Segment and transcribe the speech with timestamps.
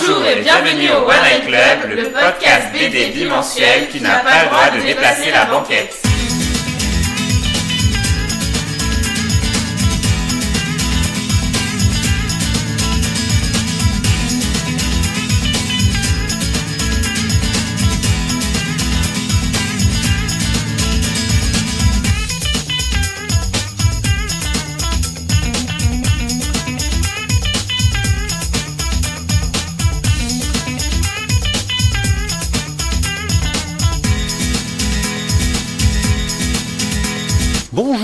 [0.00, 4.48] Bonjour et bienvenue au One Night Club, le podcast BD bimensuel qui n'a pas le
[4.48, 6.09] droit de déplacer la banquette.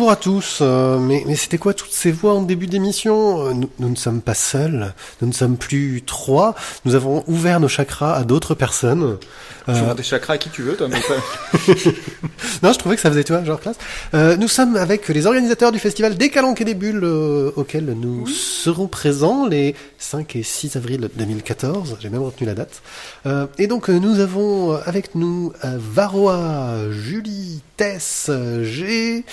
[0.06, 3.54] Bonjour à tous, euh, mais, mais c'était quoi toutes ces voix en début d'émission Euh,
[3.54, 7.66] nous, nous ne sommes pas seuls, nous ne sommes plus trois, nous avons ouvert nos
[7.66, 9.18] chakras à d'autres personnes.
[9.66, 11.00] Tu Euh, des chakras à qui tu veux, toi, mais
[12.62, 13.78] non, je trouvais que ça faisait, tu vois, genre classe.
[14.14, 17.86] Euh, nous sommes avec les organisateurs du festival des Calanques et des Bulles, euh, auquel
[17.86, 21.96] nous serons présents les 5 et 6 avril 2014.
[21.98, 22.80] J'ai même retenu la date.
[23.26, 29.24] Euh, et donc, nous avons avec nous euh, Varroa, Julie, Tess, euh, G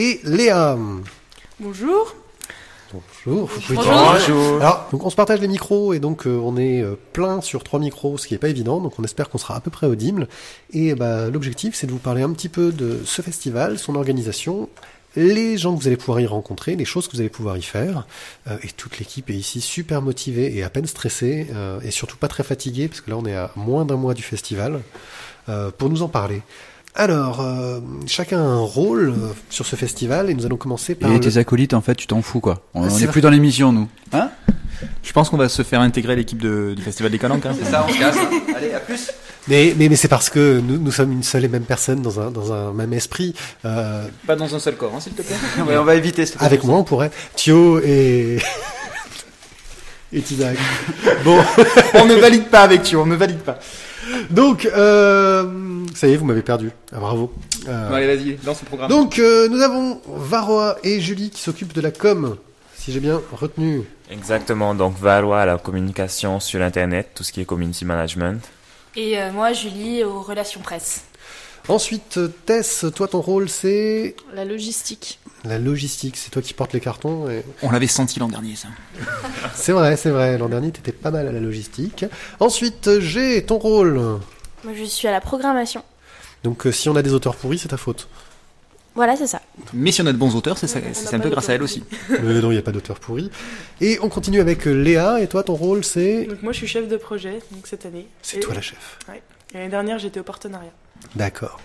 [0.00, 0.78] et Léa.
[1.60, 2.14] Bonjour.
[2.90, 3.50] Bonjour.
[3.68, 4.56] Bonjour.
[4.62, 7.62] Alors, donc on se partage les micros et donc euh, on est euh, plein sur
[7.62, 8.80] trois micros, ce qui est pas évident.
[8.80, 10.26] Donc on espère qu'on sera à peu près audible.
[10.72, 14.70] Et bah, l'objectif, c'est de vous parler un petit peu de ce festival, son organisation,
[15.16, 17.62] les gens que vous allez pouvoir y rencontrer, les choses que vous allez pouvoir y
[17.62, 18.06] faire.
[18.48, 22.16] Euh, et toute l'équipe est ici super motivée et à peine stressée euh, et surtout
[22.16, 24.80] pas très fatiguée parce que là on est à moins d'un mois du festival
[25.48, 26.42] euh, pour nous en parler.
[26.94, 31.10] Alors, euh, chacun a un rôle euh, sur ce festival et nous allons commencer par.
[31.10, 32.62] Et le- tes acolytes, en fait, tu t'en fous, quoi.
[32.74, 33.12] On Ah, on c'est est vrai.
[33.12, 33.88] plus dans l'émission, nous.
[34.12, 34.30] Hein?
[35.02, 37.46] Je pense qu'on va se faire intégrer l'équipe de- du Festival des Calanques.
[37.46, 37.54] Hein.
[37.70, 38.16] ça, on se casse.
[38.56, 39.10] Allez, à plus.
[39.48, 42.20] Mais, mais, mais c'est parce que nous, nous sommes une seule et même personne dans
[42.20, 43.34] un, dans un même esprit.
[43.64, 45.36] Euh, Pas dans un seul corps, hein, s'il te plaît.
[45.66, 47.10] Ouais, on va éviter ce avec moi, on pourrait.
[47.36, 48.38] Thio et.
[50.12, 50.56] et Tizak.
[51.24, 51.38] Bon,
[51.94, 53.58] on ne valide pas avec tu, on ne valide pas.
[54.30, 56.70] Donc, euh, ça y est, vous m'avez perdu.
[56.92, 57.32] Ah, bravo.
[57.68, 58.88] Euh, Bon, allez, vas-y, lance le programme.
[58.90, 62.36] donc, euh, nous avons Varroa et Julie qui s'occupent de la com,
[62.76, 63.82] si j'ai bien retenu.
[64.10, 68.40] Exactement, donc Valois à la communication sur Internet, tout ce qui est community management.
[68.96, 71.04] Et euh, moi, Julie, aux relations presse.
[71.68, 75.19] Ensuite, Tess, toi, ton rôle, c'est La logistique.
[75.44, 76.16] La logistique.
[76.16, 77.28] C'est toi qui portes les cartons.
[77.30, 77.44] Et...
[77.62, 78.68] On l'avait senti l'an dernier, ça.
[79.54, 80.38] C'est vrai, c'est vrai.
[80.38, 82.04] L'an dernier, t'étais pas mal à la logistique.
[82.40, 83.94] Ensuite, G, ton rôle.
[84.64, 85.82] Moi, je suis à la programmation.
[86.44, 88.08] Donc, euh, si on a des auteurs pourris, c'est ta faute.
[88.94, 89.40] Voilà, c'est ça.
[89.72, 91.84] Mais si on a de bons auteurs, c'est un peu grâce à elle aussi.
[92.10, 93.30] Euh, non, il n'y a pas d'auteur pourri.
[93.80, 95.20] Et on continue avec euh, Léa.
[95.20, 96.24] Et toi, ton rôle, c'est.
[96.24, 98.06] Donc moi, je suis chef de projet donc cette année.
[98.22, 98.98] C'est Et- toi la chef.
[99.54, 100.72] L'année dernière, j'étais au partenariat.
[101.14, 101.60] D'accord.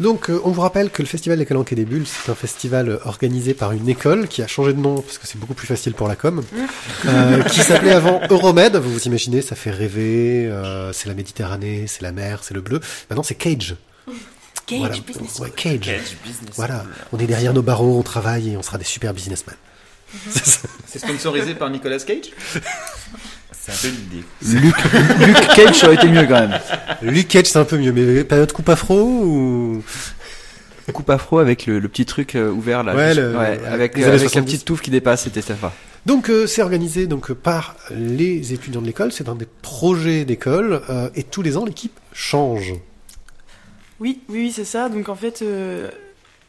[0.00, 2.34] Donc, euh, on vous rappelle que le Festival des Calanques et des Bulles, c'est un
[2.36, 5.54] festival euh, organisé par une école qui a changé de nom parce que c'est beaucoup
[5.54, 6.42] plus facile pour la com,
[7.06, 8.76] euh, qui s'appelait avant Euromed.
[8.76, 10.46] Vous vous imaginez, ça fait rêver.
[10.46, 12.80] euh, c'est la Méditerranée, c'est la mer, c'est le bleu.
[13.10, 13.74] Maintenant, c'est Cage.
[14.66, 14.94] Cage Voilà.
[15.04, 15.88] Business Ouais, Cage.
[15.88, 16.54] Edge business.
[16.54, 16.84] Voilà.
[17.12, 19.56] On est derrière nos barreaux, on travaille et on sera des super businessmen.
[20.30, 20.68] C'est ça.
[20.86, 22.30] C'est sponsorisé par Nicolas Cage?
[23.70, 24.24] C'est un peu l'idée.
[24.66, 24.74] Luc,
[25.26, 26.58] Luc Cage aurait été mieux, quand même.
[27.02, 29.82] Luke Cage, c'est un peu mieux, mais période coupe afro ou?
[30.92, 32.94] Coupe afro avec le, le petit truc euh, ouvert, là.
[32.94, 34.44] Ouais, le- avec, euh, avec la 70.
[34.52, 35.70] petite touffe qui dépasse, c'était sympa.
[36.06, 40.80] Donc euh, c'est organisé donc par les étudiants de l'école, c'est un des projets d'école
[40.88, 42.72] euh, et tous les ans l'équipe change.
[44.00, 44.88] Oui, oui, oui, c'est ça.
[44.88, 45.90] Donc en fait, euh,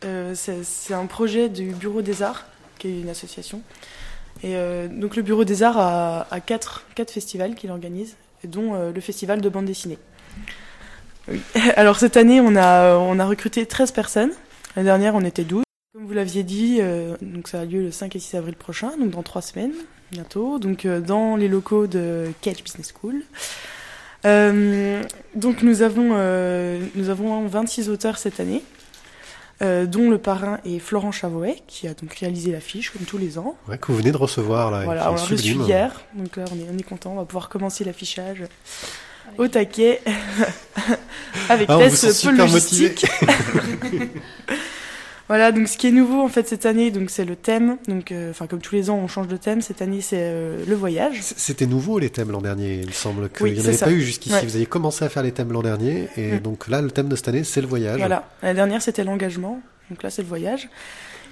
[0.05, 2.45] euh, c'est c'est un projet du Bureau des Arts,
[2.77, 3.61] qui est une association.
[4.43, 8.73] Et euh, donc le Bureau des Arts a, a quatre, quatre festivals qu'il organise, dont
[8.73, 9.97] euh, le festival de bande dessinée.
[11.27, 11.41] Oui.
[11.75, 14.31] Alors cette année, on a, on a recruté 13 personnes.
[14.75, 15.63] La dernière, on était 12.
[15.93, 18.95] Comme vous l'aviez dit, euh, donc ça a lieu le 5 et 6 avril prochain,
[18.97, 19.73] donc dans trois semaines,
[20.11, 23.23] bientôt, donc euh, dans les locaux de Cage Business School.
[24.23, 25.01] Euh,
[25.33, 26.09] donc nous avons,
[26.95, 28.63] nous avons 26 auteurs cette année,
[29.61, 33.37] euh, dont le parrain est Florent Chavoet, qui a donc réalisé l'affiche comme tous les
[33.37, 33.55] ans.
[33.67, 34.81] Ouais, que vous venez de recevoir là.
[34.81, 37.25] et Voilà, on l'a reçu hier, donc là on est, on est content, on va
[37.25, 38.43] pouvoir commencer l'affichage
[39.37, 40.01] au taquet
[41.49, 43.05] avec Ah, Tess peu logistique.
[45.29, 47.77] Voilà, donc ce qui est nouveau en fait cette année, donc c'est le thème.
[47.87, 49.61] Donc, euh, enfin comme tous les ans, on change de thème.
[49.61, 51.19] Cette année, c'est euh, le voyage.
[51.21, 53.85] C'était nouveau les thèmes l'an dernier, il me semble qu'il Oui, n'y en avait ça.
[53.85, 54.33] pas eu jusqu'ici.
[54.35, 54.43] Ouais.
[54.43, 56.39] Vous avez commencé à faire les thèmes l'an dernier et Mm.
[56.39, 57.99] donc là le thème de cette année c'est le voyage.
[57.99, 58.27] Voilà.
[58.41, 59.61] La dernière, c'était l'engagement.
[59.91, 60.67] Donc là, c'est le voyage.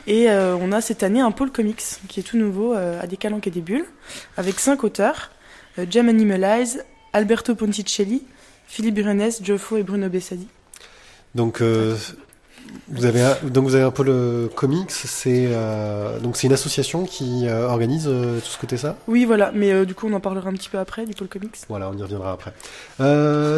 [0.07, 3.17] Et euh, on a cette année un pôle comics qui est tout nouveau à des
[3.17, 3.85] calanques et des bulles,
[4.37, 5.31] avec cinq auteurs
[5.89, 6.83] Jem Animalize,
[7.13, 8.23] Alberto Ponticelli,
[8.67, 10.47] Philippe Brunes, Joffo et Bruno Bessadi.
[11.35, 11.95] Donc euh,
[12.89, 16.53] Vous avez un, donc vous avez un pôle euh, comics, c'est euh, donc c'est une
[16.53, 18.95] association qui euh, organise euh, tout ce côté ça.
[19.07, 21.55] Oui, voilà, mais du coup, on en parlera un petit peu après, du pôle comics.
[21.67, 22.53] Voilà, on y reviendra après.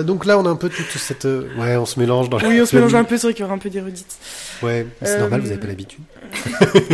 [0.04, 2.60] Donc là, on a un peu toute cette ouais, on se mélange dans la- Oui,
[2.62, 4.18] on se mélange un peu, c'est vrai qu'il y aura un peu d'érudite.
[4.64, 6.02] Ouais, c'est normal, vous avez pas l'habitude.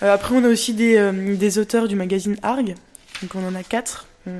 [0.00, 2.74] Après, on a aussi des, des auteurs du magazine Arg.
[3.22, 4.06] Donc, on en a quatre.
[4.26, 4.30] On-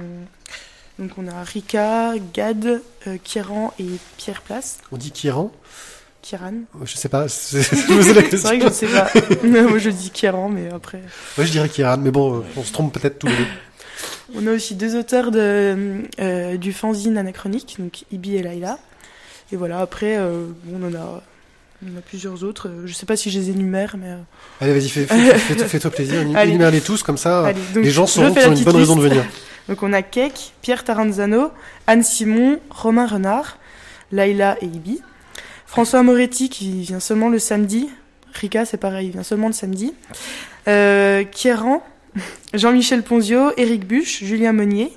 [0.98, 3.86] Donc, on a Rika, Gad, euh, Kieran et
[4.18, 4.78] Pierre Place.
[4.92, 5.50] On dit Kieran?
[6.20, 6.52] Kieran.
[6.84, 7.28] Je sais pas.
[7.28, 8.48] c'est- Je me la C'est question.
[8.48, 9.10] vrai que je ne sais pas.
[9.68, 11.00] Moi, je dis Kieran, mais après.
[11.38, 13.46] Ouais, je dirais Kieran, mais bon, euh, on se trompe peut-être tous les deux.
[14.34, 18.78] On a aussi deux auteurs de, euh, du fanzine anachronique, donc Ibi et Laila.
[19.50, 21.22] Et voilà, après, euh, on en a.
[21.84, 22.68] On en a plusieurs autres.
[22.68, 24.10] Euh, Je sais pas si je les énumère, mais.
[24.10, 24.16] euh,
[24.60, 26.20] Allez, vas-y, fais- fais- fais- fais-toi plaisir.
[26.44, 29.02] Énumère-les tous, comme ça, allez, donc, les gens sauront qu'ils ont une bonne raison de
[29.02, 29.24] venir.
[29.68, 31.50] Donc on a Keck, Pierre Taranzano,
[31.86, 33.58] Anne Simon, Romain Renard,
[34.10, 35.00] Laila et Ibi.
[35.66, 37.88] François Moretti qui vient seulement le samedi.
[38.34, 39.94] Rika c'est pareil, il vient seulement le samedi.
[40.68, 41.82] Euh, Kieran,
[42.54, 44.92] Jean-Michel Ponzio, Éric Buche, Julien Monnier,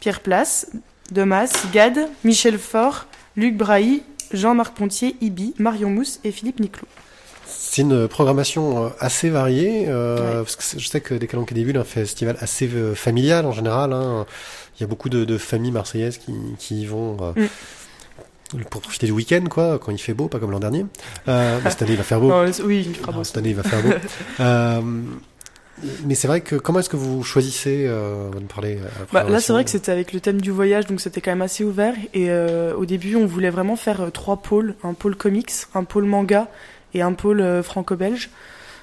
[0.00, 0.70] Pierre Place,
[1.10, 3.06] Demas, Gad, Michel Faure,
[3.36, 6.88] Luc Brahy, Jean-Marc Pontier, Ibi, Marion Mousse et Philippe Niclot.
[7.74, 10.42] C'est une programmation euh, assez variée, euh, Ouais.
[10.44, 13.52] parce que je sais que Décalanque et Début est un festival assez euh, familial en
[13.52, 13.94] général.
[13.94, 14.26] hein.
[14.78, 17.46] Il y a beaucoup de, de familles marseillaises qui, qui y vont euh,
[18.68, 20.84] pour profiter du week-end, quoi, quand il fait beau, pas comme l'an dernier.
[21.28, 22.28] Euh, mais cette année, il va faire beau.
[22.30, 23.24] Non, oui, il fera Non, beau.
[23.24, 23.88] cette année, il va faire beau.
[24.40, 24.80] Euh,
[26.04, 28.78] mais c'est vrai que comment est-ce que vous choisissez euh, parler
[29.14, 31.40] Bah, là, c'est vrai que c'était avec le thème du voyage, donc c'était quand même
[31.42, 31.94] assez ouvert.
[32.12, 36.48] Et au début, on voulait vraiment faire trois pôles un pôle comics, un pôle manga
[36.94, 38.30] et un pôle euh, franco-belge.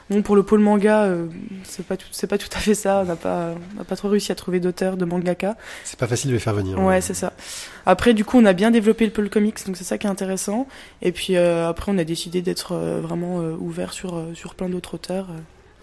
[0.10, 1.28] Bon, pour le pôle manga, euh,
[1.64, 3.02] c'est pas tout, c'est pas tout à fait ça.
[3.04, 5.56] On n'a pas, on n'a pas trop réussi à trouver d'auteurs de mangaka.
[5.84, 6.80] C'est pas facile de les faire venir.
[6.80, 7.34] Ouais, c'est ça.
[7.86, 10.10] Après, du coup, on a bien développé le pôle comics, donc c'est ça qui est
[10.10, 10.68] intéressant.
[11.04, 14.96] Et puis euh, après, on a décidé d'être euh, vraiment ouvert sur sur plein d'autres
[14.96, 15.28] auteurs,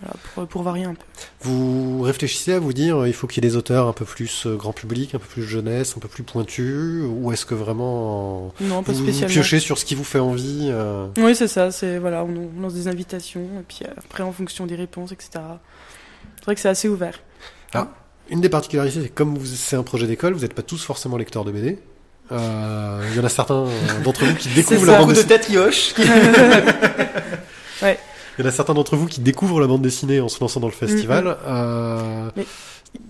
[0.01, 1.05] voilà, pour pour varier un peu.
[1.41, 4.05] Vous réfléchissez à vous dire, euh, il faut qu'il y ait des auteurs un peu
[4.05, 7.55] plus euh, grand public, un peu plus jeunesse, un peu plus pointus, ou est-ce que
[7.55, 9.33] vraiment Non, pas vous, vous spécialement.
[9.33, 11.71] piochez sur ce qui vous fait envie euh, Oui, c'est ça.
[11.71, 15.31] C'est voilà, on, on lance des invitations et puis après en fonction des réponses, etc.
[16.37, 17.21] C'est vrai que c'est assez ouvert.
[18.29, 21.17] Une des particularités, c'est que comme c'est un projet d'école, vous n'êtes pas tous forcément
[21.17, 21.79] lecteurs de BD.
[22.33, 23.67] Euh, Il y en a certains
[24.03, 25.95] d'entre vous qui découvrent la bande de tête Yosh.
[28.39, 30.61] Il y en a certains d'entre vous qui découvrent la bande dessinée en se lançant
[30.61, 31.25] dans le festival.
[31.25, 32.47] Mm, Euh, Mais-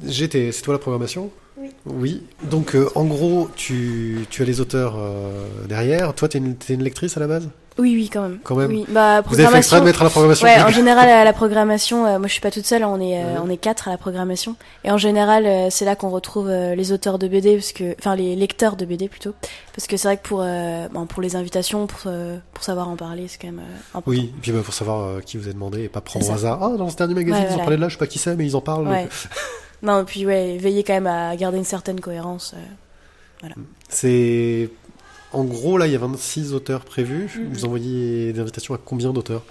[0.06, 1.30] GT, c'est toi la programmation?
[1.58, 1.70] Oui.
[1.86, 2.22] Oui.
[2.42, 6.14] Donc, euh, en gros, tu, tu as les auteurs euh, derrière.
[6.14, 7.48] Toi, t'es une, t'es une lectrice à la base?
[7.78, 8.38] Oui, oui, quand même.
[8.42, 8.70] Quand même.
[8.70, 8.86] Oui.
[8.88, 11.32] Bah, Vous avez fait exprès de mettre à la programmation Ouais, en général, à la
[11.34, 13.24] programmation, euh, moi je suis pas toute seule, on est, Ouais.
[13.44, 14.56] on est quatre à la programmation.
[14.84, 18.34] Et en général, c'est là qu'on retrouve les auteurs de BD, parce que, enfin les
[18.34, 19.34] lecteurs de BD plutôt.
[19.74, 20.38] Parce que c'est vrai que pour,
[20.92, 22.10] bon, pour les invitations, pour,
[22.54, 23.60] pour savoir en parler, c'est quand même
[23.90, 24.10] important.
[24.10, 26.58] Oui, et puis bah, pour savoir qui vous a demandé et pas prendre au hasard.
[26.62, 27.62] Ah, dans ce dernier magazine, Ouais, ils en voilà.
[27.64, 28.88] parlaient de là, je sais pas qui c'est, mais ils en parlent.
[28.88, 29.02] Ouais.
[29.02, 29.10] donc,
[29.86, 32.54] Non, et puis ouais, veillez quand même à garder une certaine cohérence.
[33.44, 33.48] euh.
[33.88, 34.68] C'est.
[35.32, 37.30] En gros, là, il y a 26 auteurs prévus.
[37.38, 37.52] Mhm.
[37.52, 39.44] Vous envoyez des invitations à combien d'auteurs?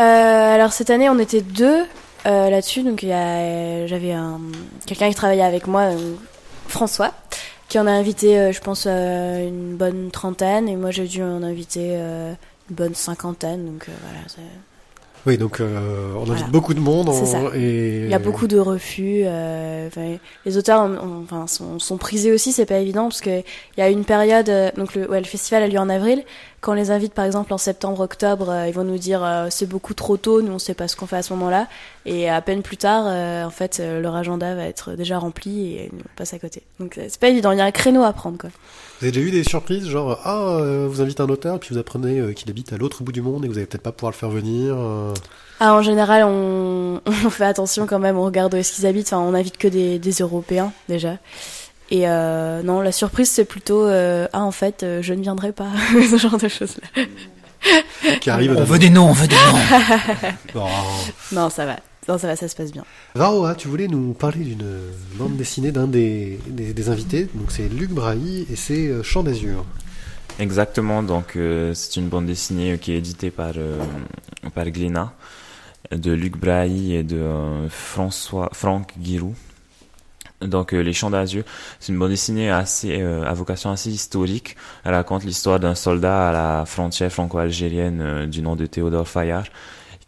[0.00, 1.84] Euh, alors cette année, on était deux
[2.26, 4.40] euh, là-dessus, donc j'avais un
[4.86, 5.90] quelqu'un qui travaillait avec moi,
[6.68, 7.12] François,
[7.68, 11.94] qui en a invité, je pense, une bonne trentaine, et moi j'ai dû en inviter
[11.94, 12.36] une
[12.70, 14.18] bonne cinquantaine, donc voilà.
[15.26, 16.46] Oui, donc euh, on invite Voilà.
[16.48, 17.10] beaucoup de monde.
[17.12, 17.38] Ça.
[17.56, 18.00] Et...
[18.04, 19.22] Il y a beaucoup de refus.
[19.24, 19.88] euh,
[20.44, 23.78] les auteurs ont- ont- enfin, sont, sont prisés aussi, c'est pas évident parce que il
[23.78, 24.48] y a une période.
[24.50, 26.22] euh, donc le, ouais, le festival a lieu en avril.
[26.64, 29.48] Quand on les invite par exemple en septembre, octobre, euh, ils vont nous dire euh,
[29.50, 31.68] c'est beaucoup trop tôt, nous on sait pas ce qu'on fait à ce moment-là.
[32.06, 35.90] Et à peine plus tard, euh, en fait, leur agenda va être déjà rempli et
[35.92, 36.62] on passe à côté.
[36.80, 37.52] Donc c'est pas évident.
[37.52, 38.48] Il y a un créneau à prendre quoi.
[38.48, 42.32] Vous avez déjà eu des surprises, genre ah, vous invitez un auteur, puis vous apprenez
[42.32, 44.30] qu'il habite à l'autre bout du monde et vous allez peut-être pas pouvoir le faire
[44.30, 44.74] venir.
[45.60, 49.08] Ah, en général, on, on fait attention quand même, on regarde où est-ce qu'ils habitent.
[49.08, 51.18] Enfin, on invite que des, des Européens déjà.
[51.90, 55.52] Et euh, non, la surprise c'est plutôt euh, ah en fait euh, je ne viendrai
[55.52, 55.68] pas
[56.10, 58.16] ce genre de choses là.
[58.20, 58.56] qui arrive.
[58.56, 60.30] On veut des noms, on veut des noms.
[60.56, 60.68] Oh.
[61.32, 61.76] Non ça va,
[62.08, 62.84] non ça va, ça se passe bien.
[63.14, 64.64] Varoa, tu voulais nous parler d'une
[65.14, 67.28] bande dessinée d'un des, des, des invités.
[67.34, 69.64] Donc c'est Luc Brahy et c'est Chant d'Azur.
[70.40, 73.78] Exactement, donc euh, c'est une bande dessinée qui est éditée par, euh,
[74.52, 75.12] par Glénat,
[75.92, 79.34] de Luc Brahy et de euh, François, Franck Giroux.
[80.46, 81.44] Donc euh, Les Chants d'Azur,
[81.80, 84.56] c'est une bande dessinée assez, euh, à vocation assez historique.
[84.84, 89.44] Elle raconte l'histoire d'un soldat à la frontière franco-algérienne euh, du nom de Théodore Fayard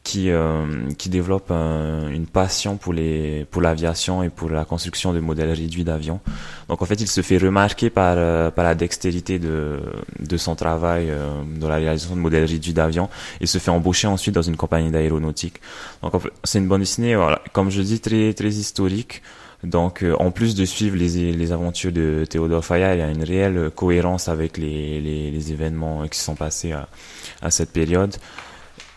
[0.06, 5.18] qui euh, qui développe une passion pour les pour l'aviation et pour la construction de
[5.18, 6.20] modèles réduits d'avions.
[6.68, 9.80] Donc en fait, il se fait remarquer par euh, par la dextérité de
[10.20, 13.08] de son travail euh, dans la réalisation de modèles réduits d'avions
[13.40, 15.60] et se fait embaucher ensuite dans une compagnie d'aéronautique.
[16.02, 19.22] Donc en fait, c'est une bande dessinée voilà, comme je dis très très historique.
[19.64, 23.24] Donc, en plus de suivre les, les aventures de Théodore Fayard, il y a une
[23.24, 26.88] réelle cohérence avec les, les, les événements qui sont passés à,
[27.42, 28.14] à cette période.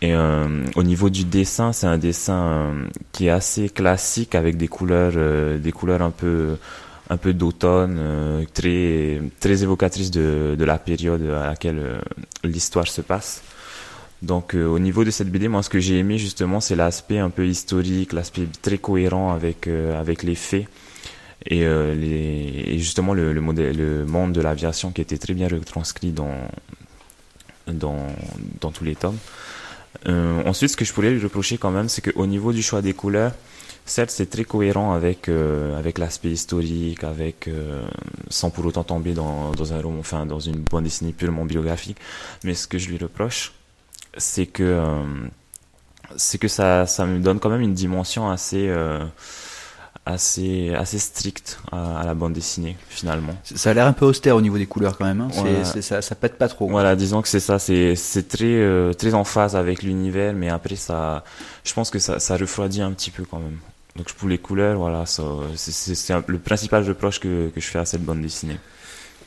[0.01, 4.55] Et euh, au niveau du dessin, c'est un dessin euh, qui est assez classique avec
[4.55, 6.55] des couleurs, euh, des couleurs un peu,
[7.09, 12.01] un peu d'automne, très, très évocatrices de, de la période à laquelle
[12.43, 13.41] l'histoire se passe.
[14.21, 17.29] Donc au niveau de cette BD, moi ce que j'ai aimé justement, c'est l'aspect un
[17.29, 20.67] peu historique, l'aspect très cohérent avec avec les faits
[21.45, 25.47] et, les, et justement le, le, modèle, le monde de l'aviation qui était très bien
[25.47, 26.35] retranscrit dans
[27.67, 28.07] dans
[28.59, 29.17] dans tous les tomes.
[30.07, 32.81] Euh, ensuite, ce que je pourrais lui reprocher quand même, c'est qu'au niveau du choix
[32.81, 33.33] des couleurs,
[33.85, 37.83] certes, c'est très cohérent avec euh, avec l'aspect historique, avec euh,
[38.29, 41.97] sans pour autant tomber dans dans un roman, enfin dans une bande dessinée purement biographique.
[42.43, 43.53] Mais ce que je lui reproche,
[44.17, 45.03] c'est que euh,
[46.15, 49.05] c'est que ça ça me donne quand même une dimension assez euh,
[50.05, 53.33] assez assez strict à, la bande dessinée finalement.
[53.43, 55.21] Ça a l'air un peu austère au niveau des couleurs quand même.
[55.21, 55.29] Hein.
[55.81, 56.67] ça, ça pète pas trop.
[56.67, 60.49] Voilà, disons que c'est ça, c'est c'est très euh, très en phase avec l'univers, mais
[60.49, 61.23] après ça,
[61.63, 63.59] je pense que ça ça refroidit un petit peu quand même.
[63.95, 65.21] Donc pour les couleurs, voilà, c'est
[66.27, 68.57] le principal reproche que que je fais à cette bande dessinée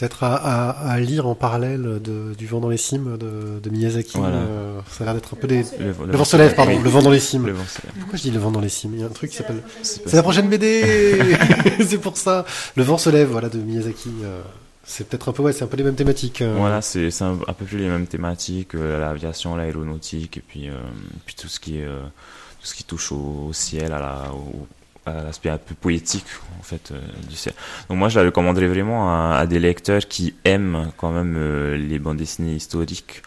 [0.02, 4.18] peut-être à, à, lire en parallèle de, du vent dans les cimes de, de Miyazaki.
[4.18, 5.64] Euh, ça a l'air d'être un peu des.
[5.78, 6.76] Le, vent se lève, pardon.
[6.82, 7.54] Le vent dans les cimes.
[8.00, 8.90] Pourquoi je dis le vent dans les cimes?
[8.94, 9.62] Il y a un truc qui s'appelle.
[9.82, 11.20] C'est la prochaine BD.
[11.86, 12.44] c'est pour ça.
[12.74, 14.10] Le vent se lève, voilà, de Miyazaki.
[14.24, 14.42] Euh,
[14.82, 16.42] c'est peut-être un peu ouais, c'est un peu les mêmes thématiques.
[16.42, 16.56] Euh.
[16.58, 20.68] Voilà, c'est un, un, peu plus les mêmes thématiques, l'aviation, l'aéronautique, et puis
[21.26, 24.66] puis tout ce qui est tout ce qui touche au, ciel, à la, au,
[25.06, 26.26] l'aspect un peu poétique
[26.58, 27.54] en fait euh, du ciel.
[27.88, 31.98] Donc moi je la recommanderais vraiment à, des lecteurs qui aiment quand même euh, les
[31.98, 33.22] bandes dessinées historiques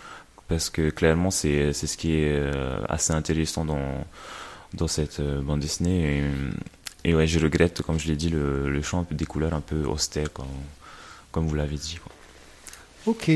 [0.47, 4.05] parce que clairement c'est c'est ce qui est euh, assez intéressant dans
[4.73, 6.23] dans cette bande dessinée
[7.03, 9.61] et, et, ouais je regrette comme je l'ai dit le, le champ des couleurs un
[9.61, 10.45] peu austères comme,
[11.31, 11.99] comme vous l'avez dit.
[13.05, 13.29] Ok.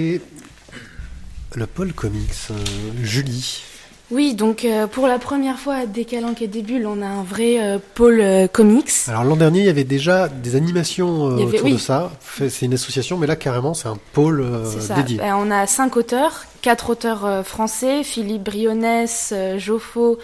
[1.55, 2.49] Le Paul Comics,
[3.01, 3.63] Julie.
[4.11, 7.61] Oui, donc euh, pour la première fois à Décalanque et Débule, on a un vrai
[7.61, 8.89] euh, pôle euh, comics.
[9.07, 12.11] Alors l'an dernier, il y avait déjà des animations autour de ça.
[12.21, 14.43] C'est une association, mais là carrément, c'est un pôle
[14.95, 15.17] dédié.
[15.17, 19.05] Ben, on a cinq auteurs, quatre auteurs français Philippe Brionnes,
[19.57, 20.17] Joffo,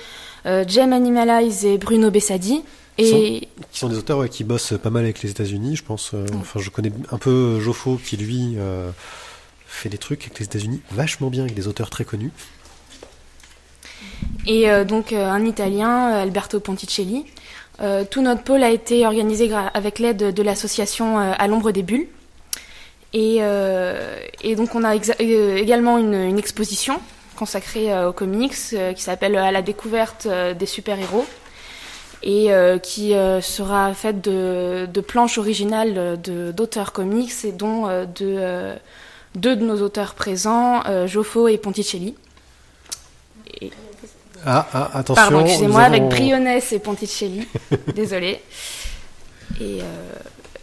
[0.45, 2.63] Jem Animalize et Bruno Bessadi.
[2.97, 3.49] Et...
[3.71, 6.13] Qui sont, des auteurs qui bossent pas mal avec les États-Unis, je pense.
[6.39, 8.55] Enfin, je connais un peu Joffo qui lui
[9.67, 12.31] fait des trucs avec les États-Unis vachement bien avec des auteurs très connus.
[14.47, 17.25] Et euh, donc euh, un Italien, euh, Alberto Ponticelli.
[18.09, 22.07] tout notre pôle a été organisé avec l'aide de l'association À l'ombre des bulles.
[23.11, 23.39] Et,
[24.55, 27.01] donc on a également une, exposition
[27.35, 28.55] consacrée aux comics
[28.95, 30.25] qui s'appelle À la découverte
[30.57, 31.25] des super-héros
[32.23, 32.49] et
[32.81, 33.09] qui
[33.41, 36.17] sera faite de, planches originales
[36.55, 38.73] d'auteurs comics et dont de,
[39.35, 42.15] deux de nos auteurs présents, Joffo et Ponticelli.
[44.45, 45.15] Ah, ah, attention.
[45.15, 47.47] Pardon, excusez-moi, avec Brionnes et Ponticelli.
[47.95, 48.41] Désolé.
[49.59, 49.83] Et, euh,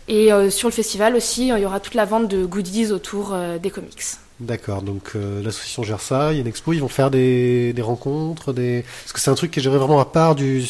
[0.08, 3.32] et euh, sur le festival aussi, il y aura toute la vente de goodies autour
[3.32, 4.02] euh, des comics.
[4.40, 7.82] D'accord, donc l'association gère ça, il y a une expo, ils vont faire des, des
[7.82, 8.78] rencontres, des...
[8.78, 10.64] Est-ce que c'est un truc qui est géré vraiment à part du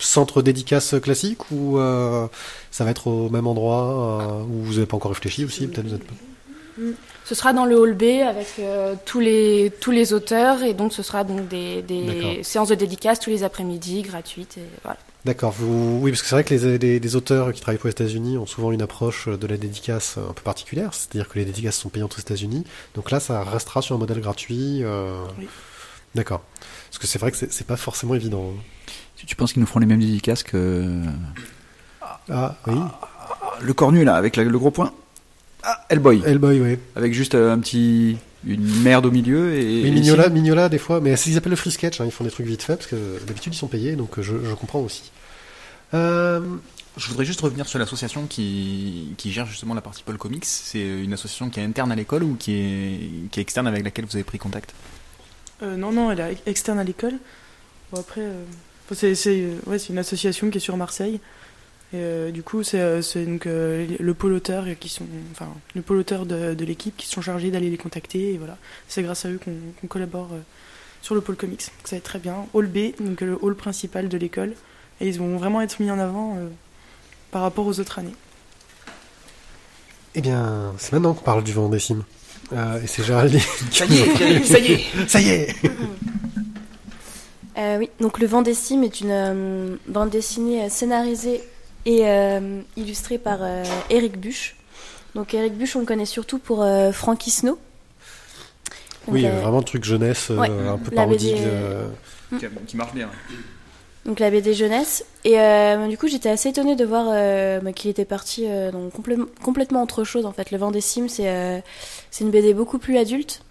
[0.00, 5.12] centre dédicace classique ou ça va être au même endroit où vous n'avez pas encore
[5.12, 6.14] réfléchi aussi peut-être vous êtes pas...
[6.78, 6.90] Mm.
[7.24, 10.92] Ce sera dans le hall B avec euh, tous les tous les auteurs et donc
[10.92, 14.98] ce sera donc des, des séances de dédicaces tous les après-midi gratuites et voilà.
[15.24, 15.52] D'accord.
[15.52, 16.00] Vous...
[16.02, 18.44] Oui, parce que c'est vrai que les, les, auteurs qui travaillent pour les États-Unis ont
[18.44, 22.14] souvent une approche de la dédicace un peu particulière, c'est-à-dire que les dédicaces sont payantes
[22.14, 22.64] aux États-Unis.
[22.94, 24.80] Donc là, ça restera sur un modèle gratuit.
[24.82, 25.24] Euh...
[25.38, 25.48] Oui.
[26.14, 26.42] D'accord.
[26.90, 28.52] Parce que c'est vrai que c'est pas forcément évident.
[29.16, 31.02] Tu, tu penses qu'ils nous feront les mêmes dédicaces que
[32.30, 32.74] ah oui.
[33.60, 34.92] le cornu là avec le gros point.
[35.64, 36.22] Ah, Hellboy.
[36.24, 36.78] Hellboy, oui.
[36.94, 38.16] Avec juste euh, un petit
[38.46, 39.82] une merde au milieu et.
[39.84, 42.00] Oui, Mignola, Mignola des fois, mais ils appellent le free sketch.
[42.00, 44.34] Hein, ils font des trucs vite fait parce que d'habitude ils sont payés, donc je,
[44.44, 45.10] je comprends aussi.
[45.94, 46.40] Euh...
[46.96, 50.44] Je voudrais juste revenir sur l'association qui, qui gère justement la partie Paul Comics.
[50.44, 53.82] C'est une association qui est interne à l'école ou qui est, qui est externe avec
[53.82, 54.72] laquelle vous avez pris contact?
[55.64, 57.14] Euh, Non, non, elle est externe à l'école.
[57.90, 58.44] Bon, après, euh,
[58.92, 61.18] c'est euh, ouais, une association qui est sur Marseille.
[61.94, 65.82] Et euh, du coup, c'est euh, donc euh, le pôle auteur qui sont, enfin, le
[65.82, 68.34] pôle auteur de, de l'équipe qui sont chargés d'aller les contacter.
[68.34, 68.58] Et voilà,
[68.88, 69.38] c'est grâce à eux
[69.80, 70.30] qu'on collabore
[71.02, 71.60] sur le pôle comics.
[71.60, 72.46] Donc ça va être très bien.
[72.52, 74.54] Hall B, donc le hall principal de l'école.
[75.00, 76.48] Et ils vont vraiment être mis en avant euh,
[77.30, 78.14] par rapport aux autres années.
[80.16, 82.02] Eh bien, c'est maintenant qu'on parle du vent des cimes.
[82.52, 83.40] Euh, et c'est Géraldine.
[83.70, 85.08] Ça y est, ça y est.
[85.08, 85.54] Ça y est
[87.56, 91.40] Euh, oui, donc Le Vent des Cimes est une euh, bande dessinée scénarisée
[91.86, 94.56] et euh, illustrée par euh, Eric Buch.
[95.14, 97.58] Donc Eric Buch, on le connaît surtout pour euh, Frankie Snow.
[99.06, 101.34] Donc, Oui, euh, vraiment truc jeunesse, euh, ouais, un peu parodique.
[101.36, 101.88] BD, euh,
[102.38, 103.10] Qui, qui marche bien.
[104.06, 105.04] donc la BD jeunesse.
[105.24, 108.70] Et euh, du coup, j'étais assez étonnée de voir euh, bah, qu'il était parti euh,
[108.96, 110.24] complè- complètement autre chose.
[110.26, 111.58] En fait, Le Vent des Cimes, c'est euh,
[112.10, 113.42] c'est une BD beaucoup plus adulte.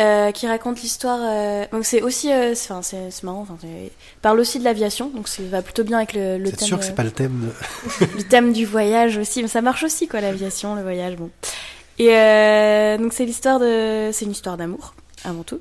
[0.00, 1.18] Euh, qui raconte l'histoire.
[1.22, 3.42] euh, donc c'est aussi, euh, c'est- enfin c'est c'est marrant.
[3.42, 3.90] Enfin, c'est-
[4.22, 6.66] parle aussi de l'aviation, donc ça va plutôt bien avec le, le thème.
[6.68, 7.50] sûr que c'est pas le thème
[8.00, 11.30] de- le thème du voyage aussi, mais ça marche aussi quoi, l'aviation, le voyage, bon.
[11.98, 14.94] Et euh, donc c'est l'histoire de, c'est une histoire d'amour
[15.24, 15.60] avant tout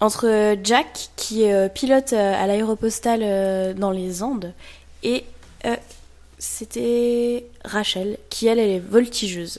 [0.00, 4.52] entre Jack qui est pilote à l'aéropostale dans les Andes
[5.02, 5.24] et
[6.38, 9.58] c'était Rachel qui elle, elle est voltigeuse.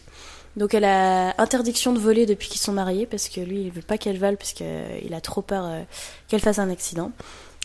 [0.57, 3.81] Donc elle a interdiction de voler depuis qu'ils sont mariés parce que lui il veut
[3.81, 5.81] pas qu'elle vole parce qu'il a trop peur euh,
[6.27, 7.11] qu'elle fasse un accident.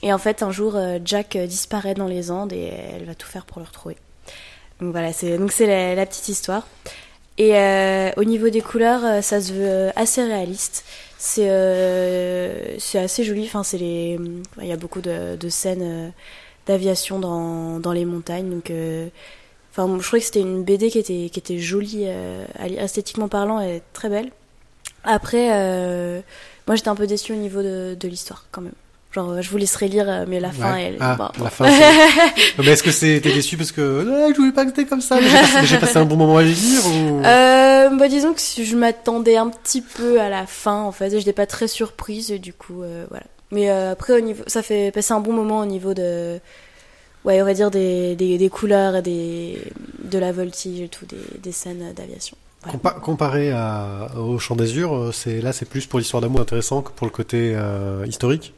[0.02, 3.14] Et en fait un jour euh, Jack euh, disparaît dans les Andes et elle va
[3.14, 3.96] tout faire pour le retrouver.
[4.80, 6.66] Donc voilà, c'est donc c'est la, petite histoire.
[7.38, 10.84] Et euh, au niveau des couleurs, euh, ça se veut euh, assez réaliste.
[11.18, 13.44] C'est euh, c'est assez joli.
[13.44, 14.18] Enfin, c'est les
[14.60, 16.08] il y a beaucoup de, de scènes euh,
[16.66, 18.50] d'aviation dans, dans les montagnes.
[18.50, 19.08] Donc, euh,
[19.76, 22.44] enfin, je trouvais que c'était une BD qui était qui était jolie, euh,
[22.78, 24.30] esthétiquement parlant, et très belle.
[25.04, 26.20] Après, euh,
[26.66, 28.72] moi, j'étais un peu déçue au niveau de, de l'histoire quand même.
[29.12, 30.82] Genre, je vous laisserai lire, euh, mais la fin, Ouais.
[30.88, 30.96] elle.
[31.00, 31.66] Ah, bah, la fin.
[31.70, 32.90] c'est- mais est-ce que
[33.20, 35.96] t'es déçu parce que Ah, je voulais pas que c'était comme ça, mais j'ai passé,
[35.98, 37.22] un bon moment à lire ou?
[37.24, 41.16] Euh, bah disons que je m'attendais un petit peu à la fin en fait, je
[41.16, 43.24] n'étais pas très surprise et du coup euh, voilà.
[43.52, 46.38] Mais euh, après au niveau, ça fait passer un bon moment au niveau de,
[47.26, 49.60] ouais on va dire des, des, des couleurs et des
[50.02, 52.36] de la voltige et tout, des, des scènes d'aviation.
[52.62, 52.78] Voilà.
[52.78, 56.80] Compa- comparé à, au Chant d'Azur, euh, c'est là c'est plus pour l'histoire d'amour intéressant
[56.80, 58.54] que pour le côté euh, historique?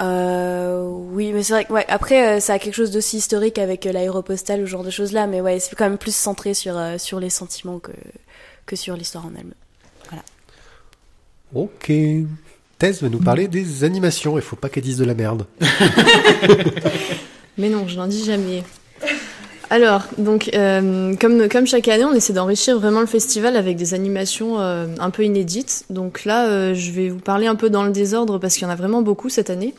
[0.00, 3.84] Euh, oui, mais c'est vrai que ouais, après ça a quelque chose d'aussi historique avec
[3.84, 6.78] l'aéropostale ou ce genre de choses là, mais ouais c'est quand même plus centré sur
[6.98, 7.92] sur les sentiments que
[8.66, 9.54] que sur l'histoire en elle-même.
[11.52, 11.92] Ok.
[12.78, 14.38] Thèse va nous parler des animations.
[14.38, 15.46] Il faut pas qu'elle dise de la merde.
[17.58, 18.62] Mais non, je n'en dis jamais.
[19.70, 23.94] Alors, donc, euh, comme, comme chaque année, on essaie d'enrichir vraiment le festival avec des
[23.94, 25.84] animations euh, un peu inédites.
[25.90, 28.66] Donc là, euh, je vais vous parler un peu dans le désordre parce qu'il y
[28.66, 29.74] en a vraiment beaucoup cette année.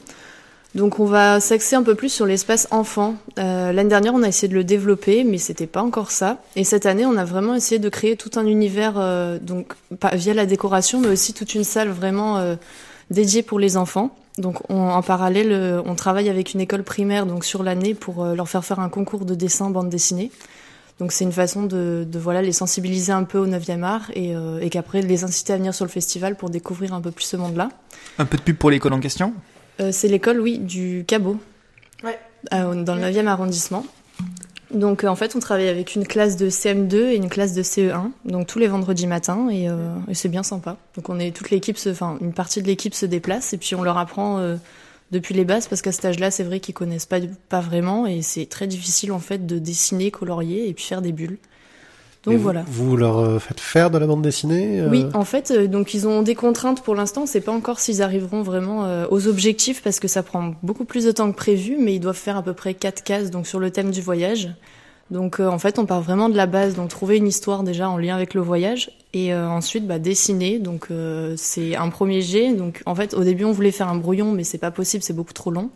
[0.74, 3.16] Donc on va s'axer un peu plus sur l'espace enfant.
[3.40, 6.38] Euh, L'année dernière, on a essayé de le développer, mais c'était pas encore ça.
[6.56, 10.16] Et cette année, on a vraiment essayé de créer tout un univers, euh, donc pas
[10.16, 12.56] via la décoration, mais aussi toute une salle vraiment euh,
[13.10, 14.16] dédiée pour les enfants.
[14.38, 18.24] Donc on- en parallèle, euh, on travaille avec une école primaire donc sur l'année pour
[18.24, 20.32] euh, leur faire faire un concours de dessin bande dessinée.
[21.00, 24.36] Donc c'est une façon de, de voilà les sensibiliser un peu au 9e art et,
[24.36, 27.26] euh, et qu'après les inciter à venir sur le festival pour découvrir un peu plus
[27.26, 27.70] ce monde-là.
[28.20, 29.34] Un peu de pub pour l'école en question?
[29.80, 31.38] Euh, c'est l'école, oui, du Cabot,
[32.04, 32.20] Ouais.
[32.54, 33.84] euh, dans le 9e arrondissement.
[34.74, 37.62] Donc euh, en fait, on travaille avec une classe de CM2 et une classe de
[37.62, 40.78] CE1, donc tous les vendredis matins, et, euh, et c'est bien sympa.
[40.96, 43.84] Donc on est toute l'équipe, enfin une partie de l'équipe se déplace et puis on
[43.84, 44.56] leur apprend euh,
[45.12, 48.22] depuis les bases parce qu'à cet âge-là, c'est vrai qu'ils connaissent pas pas vraiment et
[48.22, 51.38] c'est très difficile en fait de dessiner, colorier et puis faire des bulles.
[52.24, 52.64] Donc vous- voilà.
[52.68, 55.94] Vous, leur euh, faites faire de la bande dessinée euh, Oui, en fait, euh, donc
[55.96, 57.24] ils ont des contraintes pour l'instant.
[57.24, 60.86] On sait pas encore s'ils arriveront vraiment euh, aux objectifs parce que ça prend beaucoup
[60.86, 63.48] plus de temps que prévu, mais ils doivent faire à peu près quatre cases donc
[63.48, 64.50] sur le thème du voyage.
[65.10, 67.90] Donc euh, en fait, on part vraiment de la base, donc trouver une histoire déjà
[67.90, 70.60] en lien avec le voyage et euh, ensuite bah, dessiner.
[70.60, 72.54] Donc euh, c'est un premier jet.
[72.54, 75.14] Donc en fait, au début, on voulait faire un brouillon, mais c'est pas possible, c'est
[75.16, 75.70] beaucoup trop long.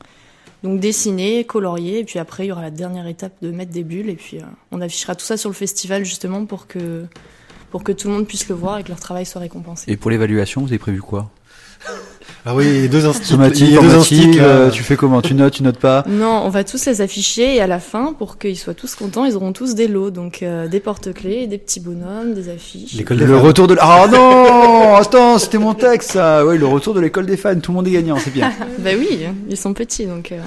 [0.66, 3.84] Donc dessiner, colorier, et puis après il y aura la dernière étape de mettre des
[3.84, 7.06] bulles, et puis euh, on affichera tout ça sur le festival justement pour que
[7.70, 9.92] pour que tout le monde puisse le voir et que leur travail soit récompensé.
[9.92, 11.30] Et pour l'évaluation, vous avez prévu quoi?
[12.48, 14.72] Ah oui, il y a deux instincts, euh, là.
[14.72, 17.62] tu fais comment Tu notes, tu notes pas Non, on va tous les afficher et
[17.62, 20.68] à la fin, pour qu'ils soient tous contents, ils auront tous des lots, donc euh,
[20.68, 22.94] des porte-clés, des petits bonhommes, des affiches.
[22.94, 23.42] L'école des Le fans.
[23.44, 23.76] retour de...
[23.82, 27.72] Ah non Attends, c'était mon texte ça Oui, le retour de l'école des fans, tout
[27.72, 28.52] le monde est gagnant, c'est bien.
[28.80, 30.40] Bah oui, ils sont petits, donc euh,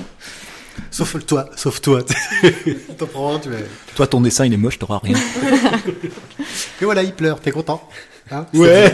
[0.92, 2.02] Sauf toi, sauf toi.
[2.98, 3.56] T'en prends un, tu vas.
[3.96, 5.16] Toi, ton dessin, il est moche, t'auras rien.
[6.80, 7.40] Et voilà, il pleure.
[7.40, 7.82] T'es content
[8.30, 8.46] Hein?
[8.54, 8.92] Ouais.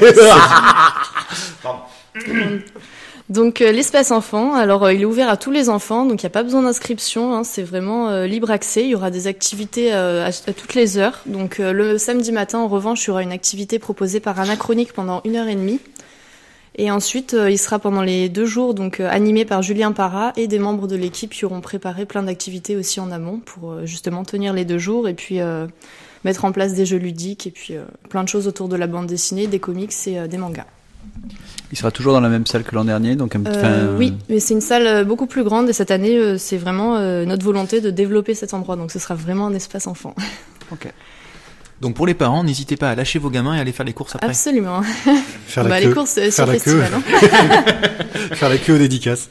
[3.30, 6.26] Donc euh, l'espace enfant, alors euh, il est ouvert à tous les enfants, donc il
[6.26, 8.82] n'y a pas besoin d'inscription, hein, c'est vraiment euh, libre accès.
[8.84, 11.20] Il y aura des activités à, toutes les heures.
[11.24, 15.22] Donc le samedi matin, en revanche, il y aura une activité proposée par Anachronique pendant
[15.24, 15.80] une heure et demie.
[16.76, 20.58] Et ensuite, il sera pendant les deux jours donc animé par Julien Parra et des
[20.58, 24.64] membres de l'équipe qui auront préparé plein d'activités aussi en amont pour justement tenir les
[24.64, 25.38] deux jours et puis
[26.24, 27.74] mettre en place des jeux ludiques et puis
[28.08, 30.66] plein de choses autour de la bande dessinée, des comics et des mangas.
[31.72, 33.56] Il sera toujours dans la même salle que l'an dernier, donc un petit.
[33.58, 36.38] Euh, enfin, oui, mais c'est une salle euh, beaucoup plus grande et cette année, euh,
[36.38, 38.76] c'est vraiment euh, notre volonté de développer cet endroit.
[38.76, 40.14] Donc ce sera vraiment un espace enfant.
[41.80, 44.14] Donc pour les parents, n'hésitez pas à lâcher vos gamins et aller faire les courses
[44.14, 44.28] après.
[44.28, 44.82] Absolument.
[45.46, 45.88] Faire la Bah, queue.
[45.88, 46.80] les courses euh, faire sur la queue.
[46.80, 46.92] festival.
[46.94, 47.62] hein.
[48.34, 49.28] faire la queue aux dédicaces.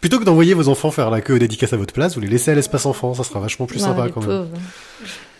[0.00, 2.28] Plutôt que d'envoyer vos enfants faire la queue aux dédicaces à votre place, vous les
[2.28, 4.28] laissez à l'espace enfant, ça sera vachement plus Ouais, sympa les quand même.
[4.28, 4.48] pauvres.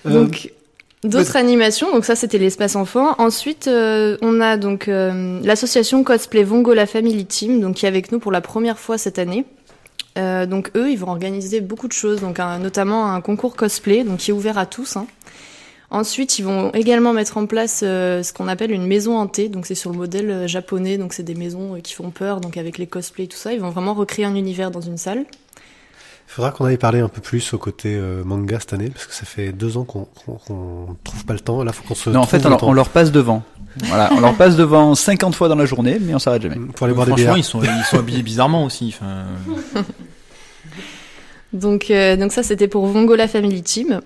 [0.06, 0.50] Euh, Donc,
[1.04, 1.92] d'autres animations.
[1.92, 3.14] Donc ça, c'était l'espace enfant.
[3.18, 8.10] Ensuite, euh, on a donc euh, l'association cosplay Vongola Family Team, donc qui est avec
[8.12, 9.44] nous pour la première fois cette année.
[10.16, 14.04] Euh, donc eux, ils vont organiser beaucoup de choses, donc un- notamment un concours cosplay,
[14.04, 14.96] donc qui est ouvert à tous.
[14.96, 15.06] hein.
[15.90, 19.48] Ensuite, ils vont également mettre en place euh, ce qu'on appelle une maison hantée.
[19.48, 22.40] Donc c'est sur le modèle euh, japonais, donc c'est des maisons euh, qui font peur,
[22.40, 23.52] donc avec les cosplays et tout ça.
[23.52, 25.24] Ils vont vraiment recréer un univers dans une salle.
[26.28, 29.06] Il faudra qu'on aille parler un peu plus au côté euh, manga cette année, parce
[29.06, 30.08] que ça fait deux ans qu'on
[31.04, 31.62] trouve pas le temps.
[31.62, 32.68] Là, faut qu'on se Non, en fait, on le leur, temps.
[32.68, 33.42] on leur passe devant.
[33.84, 36.56] Voilà, on leur passe devant 50 fois dans la journée, mais on s'arrête jamais.
[36.74, 37.38] Pour aller boire des Franchement, bières.
[37.38, 38.96] ils sont, ils sont habillés bizarrement aussi.
[41.52, 44.00] Donc, euh, donc ça, c'était pour Vongola Family Team.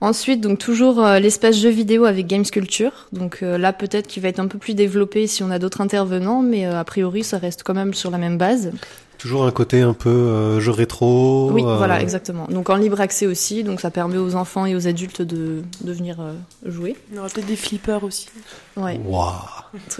[0.00, 3.08] Ensuite, donc toujours euh, l'espace jeux vidéo avec Games Culture.
[3.12, 5.80] Donc euh, là, peut-être qu'il va être un peu plus développé si on a d'autres
[5.80, 8.70] intervenants, mais euh, a priori, ça reste quand même sur la même base.
[9.18, 11.50] Toujours un côté un peu euh, jeu rétro.
[11.50, 12.46] Oui, euh, voilà, exactement.
[12.48, 15.92] Donc en libre accès aussi, donc ça permet aux enfants et aux adultes de, de
[15.92, 16.34] venir euh,
[16.64, 16.94] jouer.
[17.10, 18.28] Il y aura peut-être des flippers aussi.
[18.76, 19.32] Ouais, Waouh.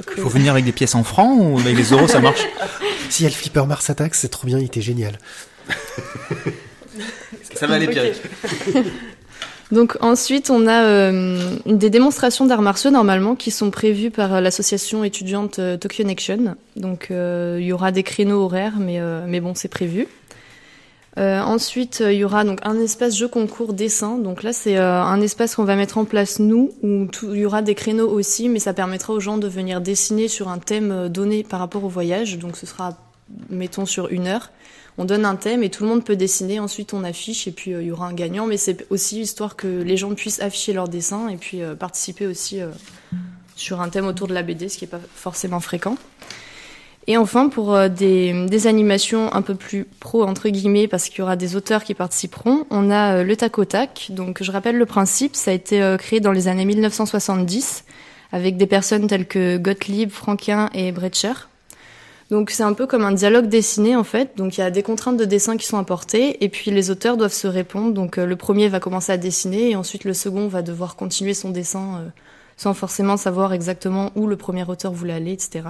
[0.07, 0.23] cool.
[0.23, 2.47] faut venir avec des pièces en francs ou avec les euros, ça marche?
[3.11, 5.19] Si, y a le flipper Mars Attack, c'est trop bien, il était génial.
[7.55, 7.93] Ça va aller, Ok.
[7.93, 8.21] Pierrick.
[9.71, 14.41] Donc ensuite, on a euh, des démonstrations d'arts martiaux normalement qui sont prévues par euh,
[14.41, 16.57] l'association étudiante euh, Tokyo Nection.
[16.77, 20.07] Donc euh, il y aura des créneaux horaires, mais mais bon, c'est prévu.
[21.17, 24.19] Ensuite, il y aura donc un espace jeu concours dessin.
[24.19, 27.61] Donc là, c'est un espace qu'on va mettre en place nous, où il y aura
[27.61, 31.43] des créneaux aussi, mais ça permettra aux gens de venir dessiner sur un thème donné
[31.43, 32.39] par rapport au voyage.
[32.39, 32.97] Donc ce sera,
[33.51, 34.53] mettons, sur une heure.
[35.01, 36.59] On donne un thème et tout le monde peut dessiner.
[36.59, 38.47] Ensuite, on affiche et puis euh, il y aura un gagnant.
[38.47, 42.27] Mais c'est aussi histoire que les gens puissent afficher leur dessin et puis euh, participer
[42.27, 42.67] aussi euh,
[43.55, 45.97] sur un thème autour de la BD, ce qui n'est pas forcément fréquent.
[47.07, 51.37] Et enfin, pour des, animations un peu plus pro, entre guillemets, parce qu'il y aura
[51.37, 54.09] des auteurs qui participeront, on a le tac au tac.
[54.11, 57.85] Donc, je rappelle le principe, ça a été créé dans les années 1970
[58.31, 61.33] avec des personnes telles que Gottlieb, Franquin et Brecher.
[62.31, 64.37] Donc c'est un peu comme un dialogue dessiné en fait.
[64.37, 67.17] Donc il y a des contraintes de dessin qui sont apportées et puis les auteurs
[67.17, 67.93] doivent se répondre.
[67.95, 71.33] Donc euh, le premier va commencer à dessiner et ensuite le second va devoir continuer
[71.33, 72.09] son dessin euh,
[72.59, 75.63] sans forcément savoir exactement où le premier auteur voulait aller, etc.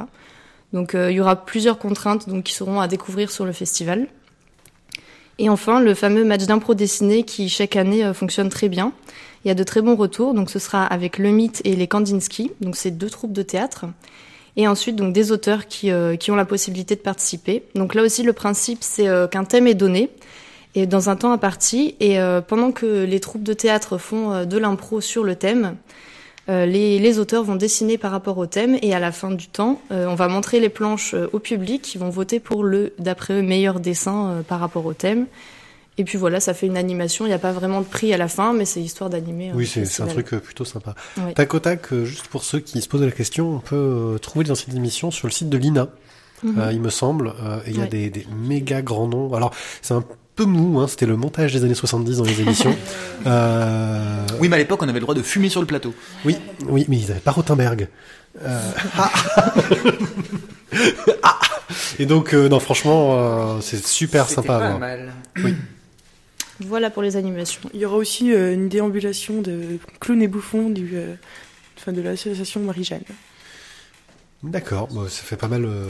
[0.73, 4.09] Donc euh, il y aura plusieurs contraintes donc qui seront à découvrir sur le festival.
[5.39, 8.93] Et enfin le fameux match d'impro dessiné qui chaque année fonctionne très bien.
[9.45, 10.35] Il y a de très bons retours.
[10.35, 12.51] Donc ce sera avec le Mythe et les Kandinsky.
[12.61, 13.87] Donc c'est deux troupes de théâtre
[14.57, 17.63] et ensuite donc des auteurs qui, euh, qui ont la possibilité de participer.
[17.75, 20.11] Donc là aussi le principe c'est euh, qu'un thème est donné
[20.75, 24.45] et dans un temps imparti et euh, pendant que les troupes de théâtre font euh,
[24.45, 25.77] de l'impro sur le thème,
[26.49, 29.49] euh, les, les auteurs vont dessiner par rapport au thème et à la fin du
[29.49, 33.35] temps euh, on va montrer les planches au public qui vont voter pour le d'après
[33.35, 35.27] eux meilleur dessin par rapport au thème.
[35.99, 37.27] Et puis voilà, ça fait une animation.
[37.27, 39.51] Il n'y a pas vraiment de prix à la fin, mais c'est histoire d'animer.
[39.51, 40.95] euh, Oui, c'est un truc euh, plutôt sympa.
[41.17, 41.33] Ouais.
[41.35, 44.45] Tac au tac, euh, juste pour ceux qui se posent la question, on peut trouver
[44.45, 45.89] les anciennes émissions sur le site de l'INA,
[46.45, 46.59] Mhm.
[46.61, 49.35] euh, il me semble, euh, et il y a des, des méga grands noms.
[49.35, 50.05] Alors, c'est un
[50.37, 52.77] peu mou, hein, c'était le montage des années 70 dans les émissions.
[53.27, 55.93] euh, Oui, mais à l'époque, on avait le droit de fumer sur le plateau.
[56.25, 56.37] oui,
[56.69, 57.89] oui, mais ils avaient pas Rothenberg.
[58.45, 59.11] Euh, ah.
[61.23, 61.39] Ah.
[61.99, 63.11] Et donc, euh, non, franchement,
[63.57, 64.79] euh, c'est super sympa voir.
[64.79, 65.13] mal.
[66.61, 67.63] Voilà pour les animations.
[67.73, 71.15] Il y aura aussi euh, une déambulation de clown et bouffon du, euh,
[71.87, 73.05] de l'association Marie-Jeanne.
[74.45, 75.65] D'accord, bon, ça fait pas mal.
[75.65, 75.85] euh,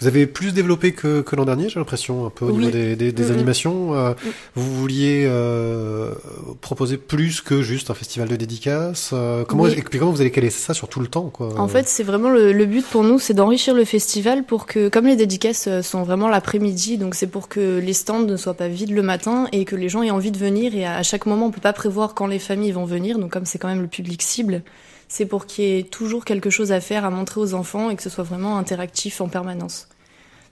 [0.00, 2.58] Vous avez plus développé que, que l'an dernier, j'ai l'impression, un peu au Oui.
[2.58, 3.92] niveau des, des, des animations.
[3.96, 4.14] euh,
[4.54, 6.14] Vous vouliez euh,
[6.60, 9.10] proposer plus que juste un festival de dédicaces.
[9.14, 9.72] euh, comment, Oui.
[9.76, 11.58] et puis comment vous allez caler ça sur tout le temps, quoi?
[11.60, 14.88] En fait, c'est vraiment le, le but pour nous, c'est d'enrichir le festival pour que,
[14.88, 18.68] comme les dédicaces sont vraiment l'après-midi, donc c'est pour que les stands ne soient pas
[18.68, 20.76] vides le matin et que les gens aient envie de venir.
[20.76, 23.18] Et à, à chaque moment, on peut pas prévoir quand les familles vont venir.
[23.18, 24.62] Donc comme c'est quand même le public cible,
[25.10, 27.96] c'est pour qu'il y ait toujours quelque chose à faire, à montrer aux enfants et
[27.96, 29.88] que ce soit vraiment interactif en permanence.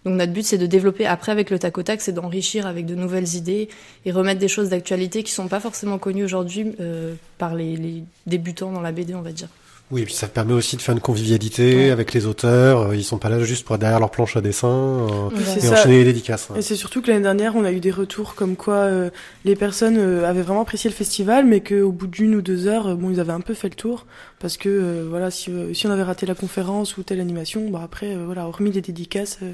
[0.05, 2.97] Donc notre but, c'est de développer après avec le tac tac, c'est d'enrichir avec de
[2.97, 3.69] nouvelles idées
[4.05, 8.03] et remettre des choses d'actualité qui sont pas forcément connues aujourd'hui euh, par les, les
[8.27, 9.49] débutants dans la BD, on va dire.
[9.91, 11.91] Oui, et puis ça permet aussi de faire une convivialité Ouais.
[11.91, 12.91] avec les auteurs.
[12.91, 15.61] Euh, Ils sont pas là juste pour être derrière leur planche à dessin euh, et
[15.61, 15.73] ça.
[15.73, 16.49] enchaîner les dédicaces.
[16.57, 19.09] Et c'est surtout que l'année dernière, on a eu des retours comme quoi euh,
[19.47, 22.89] les personnes euh, avaient vraiment apprécié le festival, mais qu'au bout d'une ou deux heures,
[22.89, 24.05] euh, bon, ils avaient un peu fait le tour,
[24.41, 27.71] parce que euh, voilà, si, euh, si on avait raté la conférence ou telle animation,
[27.71, 29.53] bah après, euh, voilà, hormis les dédicaces, euh,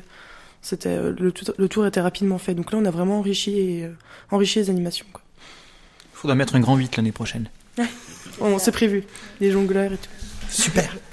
[0.63, 2.55] c'était euh, le, tout- le tour était rapidement fait.
[2.55, 3.91] Donc là, on a vraiment enrichi et, euh,
[4.33, 5.07] enrichi les animations.
[5.13, 5.23] Quoi.
[6.13, 7.49] Faudra mettre un grand 8 l'année prochaine.
[8.41, 9.05] On s'est prévu,
[9.41, 10.09] les jongleurs et tout.
[10.51, 10.89] Super.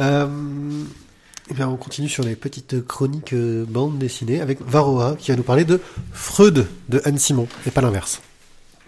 [0.00, 0.26] Euh,
[1.50, 5.36] eh bien, on continue sur les petites chroniques euh, bandes dessinées avec Varroa qui va
[5.36, 5.78] nous parler de
[6.10, 8.22] Freud de Anne Simon et pas l'inverse.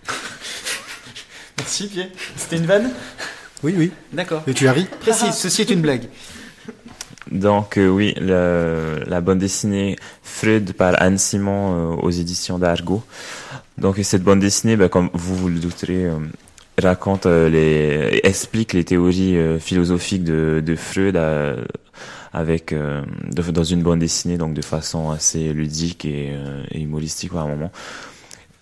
[1.58, 2.08] Merci Pierre.
[2.34, 2.90] C'était une vanne?
[3.62, 3.92] Oui, oui.
[4.14, 4.42] D'accord.
[4.46, 4.86] Et tu as ri?
[5.00, 6.08] Précise, ceci est une blague.
[7.30, 13.02] Donc euh, oui, le- la bande dessinée Freud par Anne Simon euh, aux éditions d'Argo.
[13.76, 16.16] Donc et cette bande dessinée, bah, comme vous vous le douterez, euh,
[16.78, 21.64] raconte euh, les, explique les théories euh, philosophiques de, Freud euh,
[22.32, 26.32] avec dans une bande dessinée, donc de façon assez ludique et,
[26.74, 27.70] humoristique par moment.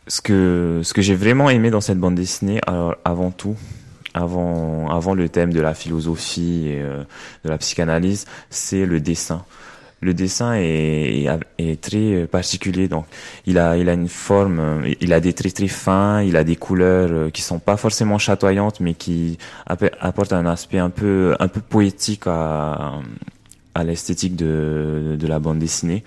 [0.08, 3.54] Ce que ce que j'ai vraiment aimé dans cette bande dessinée, avant tout,
[4.12, 6.82] avant avant le thème de la philosophie et
[7.44, 9.44] de la psychanalyse, c'est le dessin.
[10.02, 11.26] Le dessin est,
[11.58, 13.04] est, très particulier, donc
[13.44, 16.44] il a, il a une forme, euh, il a des traits très fins, il a
[16.44, 19.36] des couleurs euh, qui sont pas forcément chatoyantes, mais qui
[19.66, 22.94] apportent un aspect un peu, un peu poétique à,
[23.74, 26.02] à l'esthétique de, de la bande dessinée.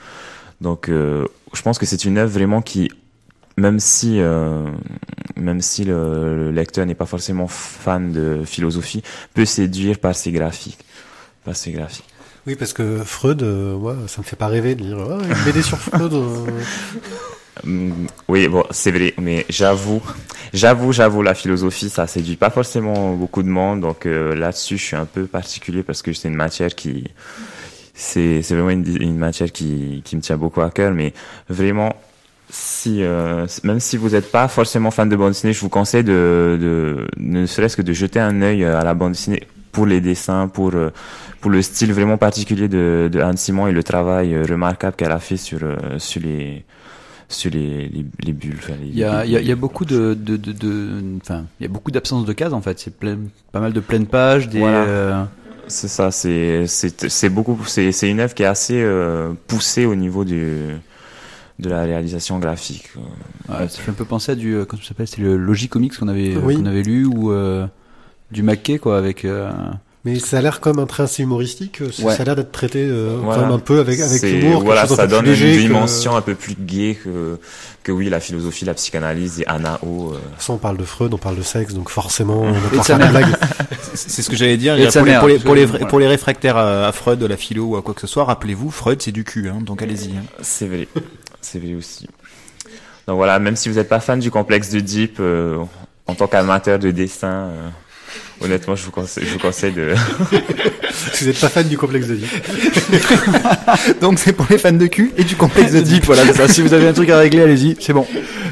[0.62, 2.89] Donc, euh, je pense que c'est une œuvre vraiment qui,
[3.58, 4.65] même si, euh,
[5.36, 9.03] même si le, le lecteur n'est pas forcément fan de philosophie,
[9.34, 10.84] peut séduire par ses graphiques,
[11.43, 12.12] par ses graphiques.
[12.45, 15.62] Oui, parce que Freud, euh, moi, ça me fait pas rêver de lire une BD
[15.62, 16.13] sur Freud.
[18.27, 20.01] Oui, bon, c'est vrai, mais j'avoue,
[20.53, 24.84] j'avoue, j'avoue, la philosophie, ça séduit pas forcément beaucoup de monde, donc euh, là-dessus, je
[24.84, 27.06] suis un peu particulier parce que c'est une matière qui,
[27.93, 31.13] c'est, c'est vraiment une, une matière qui, qui me tient beaucoup à cœur, mais
[31.47, 31.95] vraiment,
[32.49, 36.03] si, euh, même si vous n'êtes pas forcément fan de bande dessinée, je vous conseille
[36.03, 39.43] de, de ne serait-ce que de jeter un œil à la bande dessinée
[39.74, 40.92] pour les dessins, pour euh,
[41.42, 45.12] pour le style vraiment particulier de, de Anne Simon et le travail euh, remarquable qu'elle
[45.12, 46.64] a fait sur euh, sur les
[47.30, 48.58] sur les, les, les bulles.
[48.60, 50.52] enfin, les- Il y a, il y a, il y a beaucoup de, de, de,
[50.52, 52.78] de- enfin, il y a beaucoup d'absence de cases en fait.
[52.80, 53.18] C'est plein,
[53.52, 54.60] pas mal de pleines pages, des.
[54.60, 54.84] Voilà.
[54.86, 55.24] euh,
[55.68, 59.86] C'est ça, c'est c'est c'est beaucoup c'est c'est une œuvre qui est assez euh, poussée
[59.86, 60.76] au niveau du
[61.60, 62.90] de la réalisation graphique.
[63.50, 66.08] ouais, ça fait un peu penser à du, comment ça s'appelle, c'est le Logicomics qu'on
[66.10, 66.58] avait, Oui.
[66.58, 67.66] qu'on avait lu ou euh,
[68.34, 69.24] du Mackay quoi avec.
[69.26, 69.50] euh,
[70.06, 71.80] Mais ça a l'air comme un trait assez humoristique.
[71.82, 72.13] euh, Ouais.
[72.15, 73.39] Ça a l'air d'être traité euh, Voilà.
[73.41, 74.63] quand même un peu avec, avec humour.
[74.63, 77.39] Voilà, un ça peu donne plus léger une que- dimension un peu plus gaie que
[77.84, 80.12] que oui la philosophie, la psychanalyse et Anna O.
[80.13, 80.17] euh.
[80.39, 82.67] Ça, on parle de Freud, on parle de sexe, donc forcément, on va Et de
[82.69, 83.36] pouvoir sa faire blagues.
[83.93, 84.76] C'est ce que j'allais dire.
[84.78, 85.86] Et de Pour les, pour, les, pour, les, vra- voilà.
[85.88, 88.24] pour les réfractaires à, à Freud, à la philo ou à quoi que ce soit,
[88.26, 90.12] rappelez-vous, Freud c'est du cul, hein, donc allez-y.
[90.12, 90.24] hein.
[90.41, 90.88] C'est vrai,
[91.41, 92.08] c'est vrai aussi.
[93.08, 95.58] Donc voilà, même si vous n'êtes pas fan du complexe de Deep, euh,
[96.08, 97.69] en tant qu'amateur de dessin, euh,
[98.41, 99.93] honnêtement, je vous conseille, je vous conseille de.
[101.13, 102.26] si vous n'êtes pas fan du complexe de vie.
[104.02, 106.06] Donc c'est pour les fans de cul et du complexe de Deep.
[106.06, 106.47] voilà, c'est ça.
[106.47, 108.06] Si vous avez un truc à régler, allez-y, c'est bon.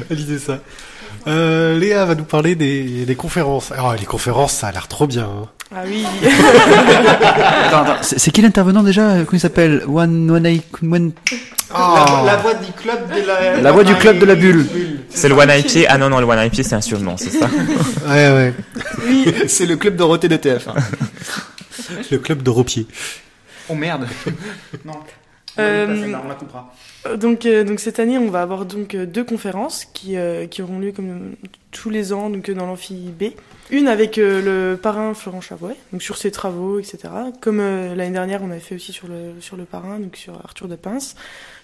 [0.10, 0.60] Lisez ça.
[1.28, 3.72] Euh, Léa va nous parler des, des conférences.
[3.72, 5.24] Alors, les conférences, ça a l'air trop bien.
[5.26, 5.48] hein.
[5.74, 6.04] Ah oui.
[7.68, 9.84] Attends, attends, c'est c'est qui l'intervenant déjà Comment il s'appelle?
[9.88, 11.12] One, one, Eye- one-
[11.74, 12.40] Ah.
[12.42, 13.62] voix du club de la.
[13.62, 14.66] La voix du club de la bulle.
[15.14, 15.88] C'est le One Pied.
[15.88, 17.50] Ah non, non, le One Pied, c'est un surnom, c'est ça?
[18.08, 18.54] Ouais, ouais.
[19.06, 20.74] Oui, c'est le club Dorothée de TF1.
[22.12, 22.88] Le club de Ropier.
[23.70, 24.08] Oh merde.
[24.86, 24.94] non.
[25.60, 26.74] Euh, on la coupera.
[27.08, 30.46] Euh, Donc, euh, donc cette année, on va avoir donc euh, deux conférences qui, euh,
[30.48, 31.32] qui auront lieu comme
[31.72, 33.24] tous les ans donc dans l'amphi B.
[33.72, 34.42] Une avec euh,
[34.74, 37.00] le parrain Florent Chavouet, donc sur ses travaux, etc.
[37.40, 40.34] Comme euh, l'année dernière, on avait fait aussi sur le sur le parrain, donc sur
[40.44, 41.16] Arthur de Pince,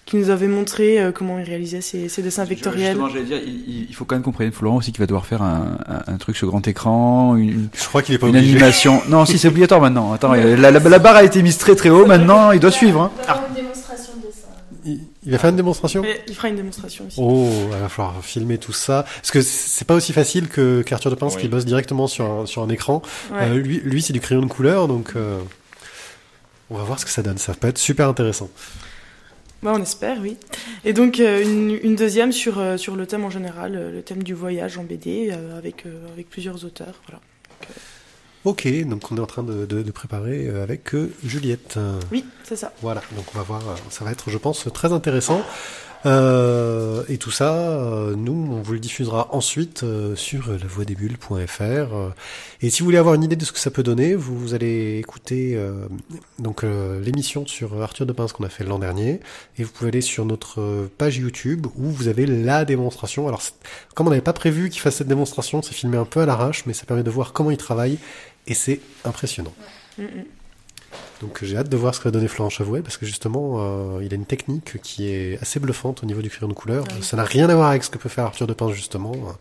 [0.06, 2.96] qui nous avait montré euh, comment il réalisait ses, ses dessins vectoriels.
[2.96, 5.42] Justement, j'allais dire, il, il faut quand même prévienne Florent aussi qu'il va devoir faire
[5.42, 8.54] un, un, un truc sur grand écran, une, Je crois qu'il est pas une obligé.
[8.56, 9.02] animation.
[9.10, 10.14] Non, si c'est obligatoire maintenant.
[10.14, 12.06] Attends, la, la, la barre a été mise très très haut.
[12.06, 13.02] Maintenant, il doit suivre.
[13.02, 13.12] Hein.
[13.54, 13.87] dessin.
[14.88, 17.20] Il, il va faire une démonstration il fera une démonstration aussi.
[17.20, 19.04] Oh, il va falloir filmer tout ça.
[19.16, 21.42] Parce que c'est pas aussi facile que qu'Arthur de Pince Oui.
[21.42, 23.02] qui bosse directement sur un, sur un écran.
[23.30, 23.38] Ouais.
[23.42, 25.38] Euh, lui, lui c'est du crayon de couleur, donc euh,
[26.70, 27.38] on va voir ce que ça donne.
[27.38, 28.48] Ça peut être super intéressant.
[29.62, 30.36] Bah, on espère, oui.
[30.84, 34.22] Et donc euh, une, une deuxième sur euh, sur le thème en général, le thème
[34.22, 36.94] du voyage en BD euh, avec euh, avec plusieurs auteurs.
[37.06, 37.20] Voilà.
[38.44, 41.78] Ok, donc on est en train de, de, de préparer euh, avec euh, Juliette.
[42.12, 42.72] Oui, c'est ça.
[42.82, 43.60] Voilà, donc on va voir.
[43.68, 45.42] euh, Ça va être, je pense, très intéressant.
[46.06, 51.60] Euh, et tout ça, euh, nous, on vous le diffusera ensuite euh, sur lavoidesbulles.fr.
[51.60, 52.10] Euh,
[52.62, 54.98] et si vous voulez avoir une idée de ce que ça peut donner, vous, allez
[54.98, 55.86] écouter euh,
[56.38, 59.20] donc euh, l'émission sur Arthur de Pince qu'on a fait l'an dernier,
[59.58, 63.26] et vous pouvez aller sur notre page YouTube où vous avez la démonstration.
[63.26, 63.42] Alors,
[63.94, 66.64] comme on n'avait pas prévu qu'il fasse cette démonstration, c'est filmé un peu à l'arrache,
[66.66, 67.98] mais ça permet de voir comment il travaille,
[68.46, 69.54] et c'est impressionnant.
[71.20, 74.04] Donc j'ai hâte de voir ce que va donner Florent Chavouet parce que justement euh,
[74.04, 76.84] il a une technique qui est assez bluffante au niveau du crayon de couleur.
[76.84, 77.02] Ouais.
[77.02, 79.32] Ça n'a rien à voir avec ce que peut faire Arthur de Pince justement, euh,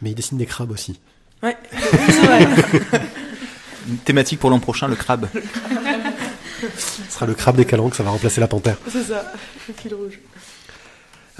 [0.00, 0.98] mais il dessine des crabes aussi.
[1.42, 2.46] Ouais, c'est vrai.
[3.88, 5.26] Une thématique pour l'an prochain, le crabe.
[6.76, 8.76] Ce sera le crabe des calanques, ça va remplacer la panthère.
[8.88, 9.32] C'est ça,
[9.68, 10.18] le fil rouge.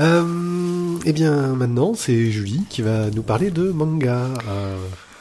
[0.01, 4.29] Euh, eh bien maintenant c'est Julie qui va nous parler de manga.
[4.49, 4.77] euh,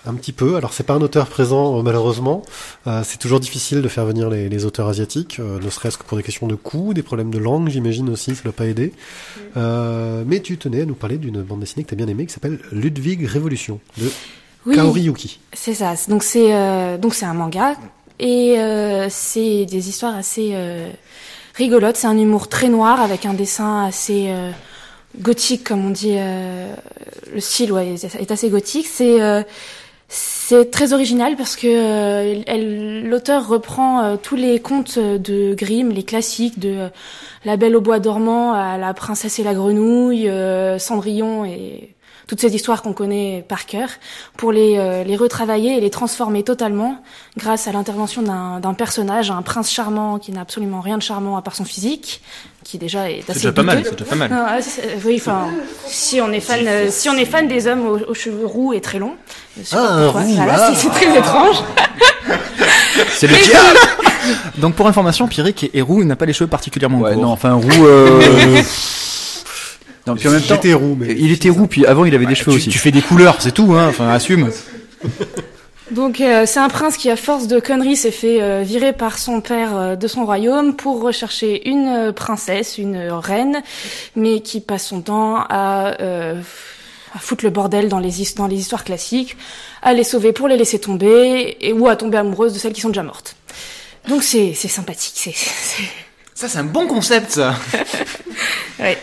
[0.05, 0.55] un petit peu.
[0.55, 2.43] Alors c'est pas un auteur présent euh, malheureusement.
[2.87, 6.03] Euh, c'est toujours difficile de faire venir les, les auteurs asiatiques, euh, ne serait-ce que
[6.03, 8.65] pour des questions de coût, des problèmes de langue, j'imagine aussi, ça doit pas.
[9.57, 12.25] Euh, mais tu tenais à nous parler d'une bande dessinée que tu as bien aimée
[12.25, 14.09] qui s'appelle Ludwig Révolution de
[14.65, 15.39] Oui, Kaori Yuki.
[15.53, 15.93] c'est ça.
[16.07, 17.75] Donc c'est donc c'est un manga
[18.19, 18.55] et
[19.09, 20.55] c'est des histoires assez
[21.55, 21.97] rigolotes.
[21.97, 24.33] C'est un humour très noir avec un dessin assez
[25.19, 26.15] gothique, comme on dit.
[26.15, 28.87] le style ouais, est assez gothique.
[28.87, 29.19] C'est
[30.51, 36.03] c'est très original parce que euh, l'auteur reprend euh, tous les contes de Grimm, les
[36.03, 36.89] classiques de euh,
[37.45, 40.29] La Belle au bois dormant à La Princesse et la Grenouille,
[40.77, 41.95] Cendrillon et
[42.27, 43.87] toutes ces histoires qu'on connaît par cœur,
[44.35, 47.01] pour les, les retravailler et les transformer totalement
[47.37, 51.41] grâce à l'intervention d'un personnage, un prince charmant qui n'a absolument rien de charmant à
[51.41, 52.21] part son physique,
[52.71, 53.89] qui déjà est C'est assez déjà pas mal, douteux.
[53.89, 54.31] c'est déjà pas mal.
[54.31, 54.57] Non, ah,
[55.05, 55.49] oui, enfin,
[55.88, 58.71] si on est fan, euh, si on est fan des hommes aux, aux cheveux roux
[58.71, 59.15] et très longs,
[59.73, 60.73] Ah, roux, Voilà, ah.
[60.73, 61.57] c'est- très étrange.
[63.10, 63.79] C'est le diable
[64.57, 67.21] Donc pour information, Pierrick est roux, il n'a pas les cheveux particulièrement Ouais, courts.
[67.23, 68.62] non, enfin, roux, euh...
[70.07, 72.25] non, puis en même temps, J'étais roux, mais il était roux, puis avant, il avait
[72.25, 72.69] des cheveux tu, aussi.
[72.69, 73.88] tu fais des couleurs, c'est tout, hein.
[73.89, 74.49] Enfin, assume.
[75.91, 79.17] Donc euh, c'est un prince qui, à force de conneries, s'est fait euh, virer par
[79.17, 83.62] son père euh, de son royaume pour rechercher une euh, princesse, une euh, reine,
[84.15, 86.39] mais qui passe son temps à, euh,
[87.13, 89.36] à foutre le bordel dans les, his- dans les histoires classiques,
[89.82, 92.82] à les sauver pour les laisser tomber, et ou à tomber amoureuse de celles qui
[92.82, 93.36] sont déjà mortes.
[94.08, 95.36] Donc c'est sympathique, c'est-
[96.34, 97.54] Ça, c'est un bon concept, ça.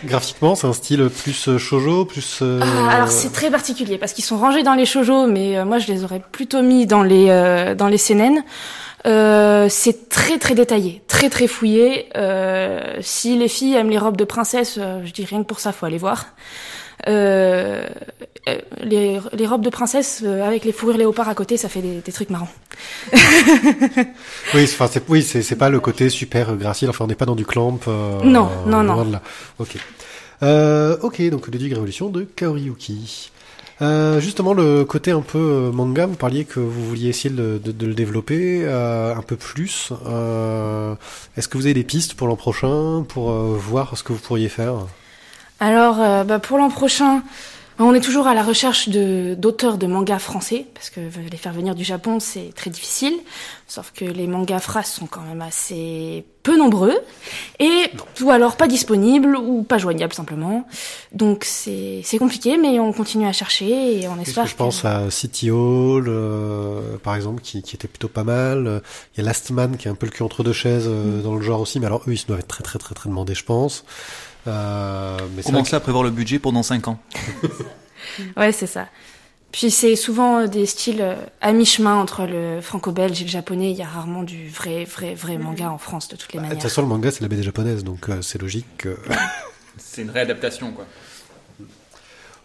[0.04, 2.40] graphiquement c'est un style plus euh, shoujo, plus.
[2.42, 5.64] euh, Ah, alors c'est très particulier parce qu'ils sont rangés dans les shoujo, mais euh,
[5.64, 8.42] moi je les aurais plutôt mis dans les euh, dans les seinen.
[9.06, 12.08] Euh, c'est très très détaillé, très très fouillé.
[12.16, 15.72] Euh, si les filles aiment les robes de princesse, je dis rien que pour ça,
[15.72, 16.26] faut aller voir.
[17.06, 17.86] Euh,
[18.48, 21.80] euh, les, les robes de princesse euh, avec les fourrures léopards à côté, ça fait
[21.82, 22.48] des, des trucs marrants.
[24.54, 26.88] Oui, c'est- enfin c'est oui, c'est pas le côté super gracile.
[26.90, 27.78] Enfin on n'est pas dans du clamp.
[27.88, 29.10] euh, Non, non, non.
[29.10, 29.22] là.
[29.58, 29.76] Ok.
[30.42, 33.30] Euh, ok, donc Ludwig Révolution de Kaori Yuki.
[33.80, 37.70] Euh, justement, le côté un peu manga, vous parliez que vous vouliez essayer de, de-
[37.72, 39.92] de le développer euh, un peu plus.
[40.06, 40.94] Euh,
[41.36, 44.18] Est-ce que vous avez des pistes pour l'an prochain, pour euh, voir ce que vous
[44.18, 44.74] pourriez faire?
[45.60, 47.22] Alors, euh, bah, pour l'an prochain,
[47.80, 51.52] on est toujours à la recherche de d'auteurs de mangas français, parce que les faire
[51.52, 53.14] venir du Japon, c'est très difficile.
[53.68, 56.96] Sauf que les mangas phrases sont quand même assez peu nombreux,
[57.60, 57.84] et
[58.22, 60.66] ou alors pas disponibles, ou pas joignables simplement.
[61.12, 64.84] Donc c'est c'est compliqué, mais on continue à chercher, et on espère que je pense
[64.84, 68.82] à City Hall, euh, par exemple, qui, qui était plutôt pas mal.
[69.14, 70.92] Il y a Last Man, qui est un peu le cul entre deux chaises Mm.
[70.92, 73.08] euh, dans le genre aussi, mais alors eux, ils doivent être très très très très
[73.08, 73.84] demandés, je pense.
[74.46, 76.98] Euh, mais Commencez à prévoir le budget pour dans 5 ans.
[78.36, 78.88] Ouais, c'est ça.
[79.52, 83.70] Puis c'est souvent des styles euh, à mi-chemin entre le franco-belge et le japonais.
[83.70, 86.44] Il y a rarement du vrai, vrai, vrai manga en France de toutes les De
[86.44, 86.62] toute manières.
[86.62, 88.96] façon, le manga, c'est la BD japonaise, donc euh, c'est logique que...
[89.78, 90.86] C'est une réadaptation, quoi.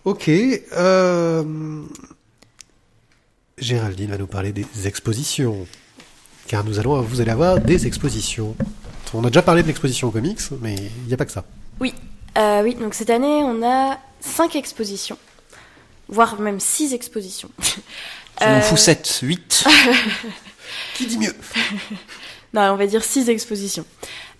[0.06, 0.30] ok.
[0.30, 1.84] Euh...
[3.58, 5.66] Géraldine va nous parler des expositions.
[6.48, 8.56] Car nous allons, vous allez avoir des expositions.
[9.14, 11.46] On a déjà parlé de l'exposition comics, mais il n'y a pas que ça.
[12.36, 15.18] Euh, oui, donc cette année, on a cinq expositions,
[16.08, 17.50] voire même six expositions.
[18.40, 19.66] Ça m'en Euh, fout 7, 8.
[20.96, 21.36] Qui dit mieux?
[22.56, 23.86] Non, on va dire six expositions.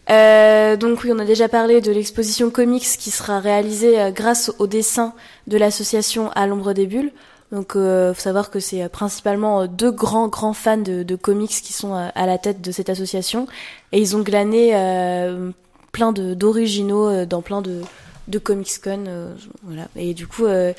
[0.10, 4.52] Euh, donc oui, on a déjà parlé de l'exposition comics qui sera réalisée euh, grâce
[4.58, 5.14] au dessin
[5.46, 7.12] de l'association À l'ombre des bulles.
[7.52, 11.16] Donc, euh, faut savoir que c'est euh, principalement euh, deux grands grands fans de, de
[11.16, 13.48] comics qui sont euh, à la tête de cette association
[13.92, 15.52] et ils ont glané euh,
[15.94, 17.80] plein de d'originaux euh, dans plein de
[18.28, 19.34] de Comics Con, euh,
[19.64, 19.88] voilà.
[19.98, 20.74] Et du coup, euh,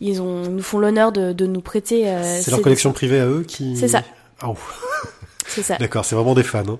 [0.00, 2.08] ils ont ils nous font l'honneur de, de nous prêter.
[2.08, 3.76] euh, C'est leur collection privée à eux qui...
[3.76, 4.02] C'est ça.
[4.40, 4.48] Ah.
[5.48, 5.76] C'est ça.
[5.76, 6.64] D'accord, c'est vraiment des fans.
[6.68, 6.78] Hein.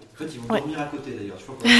[0.50, 0.60] Ouais.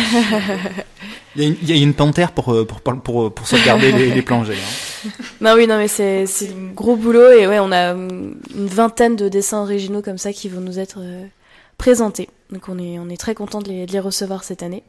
[1.37, 3.93] Il y a une, il y a une panthère pour, pour, pour, pour, pour sauvegarder
[3.93, 4.55] les, les plongées.
[4.55, 5.09] hein.
[5.41, 8.67] Non, oui, non, mais c'est c'est un gros boulot et ouais, on a hum, une
[8.69, 11.25] vingtaine de dessins originaux comme ça qui vont nous être euh,
[11.77, 12.29] présentés.
[12.51, 14.83] Donc on est on est très content de les, de les recevoir cette année.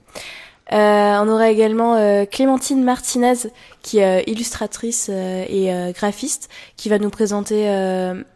[0.74, 3.36] Euh, on aura également euh, Clémentine Martinez
[3.84, 7.68] qui est euh, illustratrice et graphiste qui va nous présenter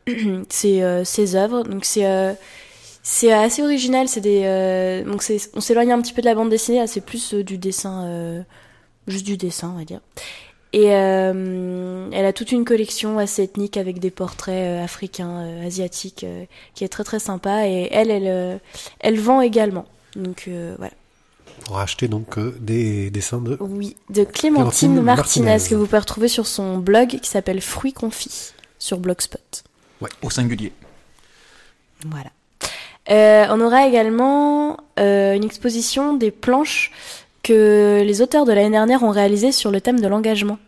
[0.50, 1.64] ses, ses œuvres.
[1.64, 2.36] Donc c'est
[3.04, 4.08] c'est assez original.
[4.08, 6.80] C'est des euh, donc c'est on s'éloigne un petit peu de la bande dessinée.
[6.80, 8.42] là, C'est plus du dessin, euh,
[9.08, 10.02] juste du dessin, on va dire.
[10.74, 16.26] Et elle a toute une collection assez ethnique avec des portraits africains, asiatiques,
[16.76, 17.68] qui est très très sympa.
[17.68, 18.62] Et elle, elle,
[19.02, 19.86] elle vend également.
[20.16, 20.94] Donc voilà.
[21.66, 23.58] Pour acheter donc euh, des dessins de.
[23.60, 25.70] Oui, de Clémentine, Clémentine Martinez, Martinez.
[25.70, 29.64] que vous pouvez retrouver sur son blog qui s'appelle Fruits confits sur Blogspot.
[30.22, 30.74] Au singulier.
[32.06, 32.32] Voilà.
[33.10, 36.92] Euh, on aura également euh, une exposition des planches
[37.44, 40.60] que les auteurs de l'année dernière ont réalisées sur le thème de l'engagement.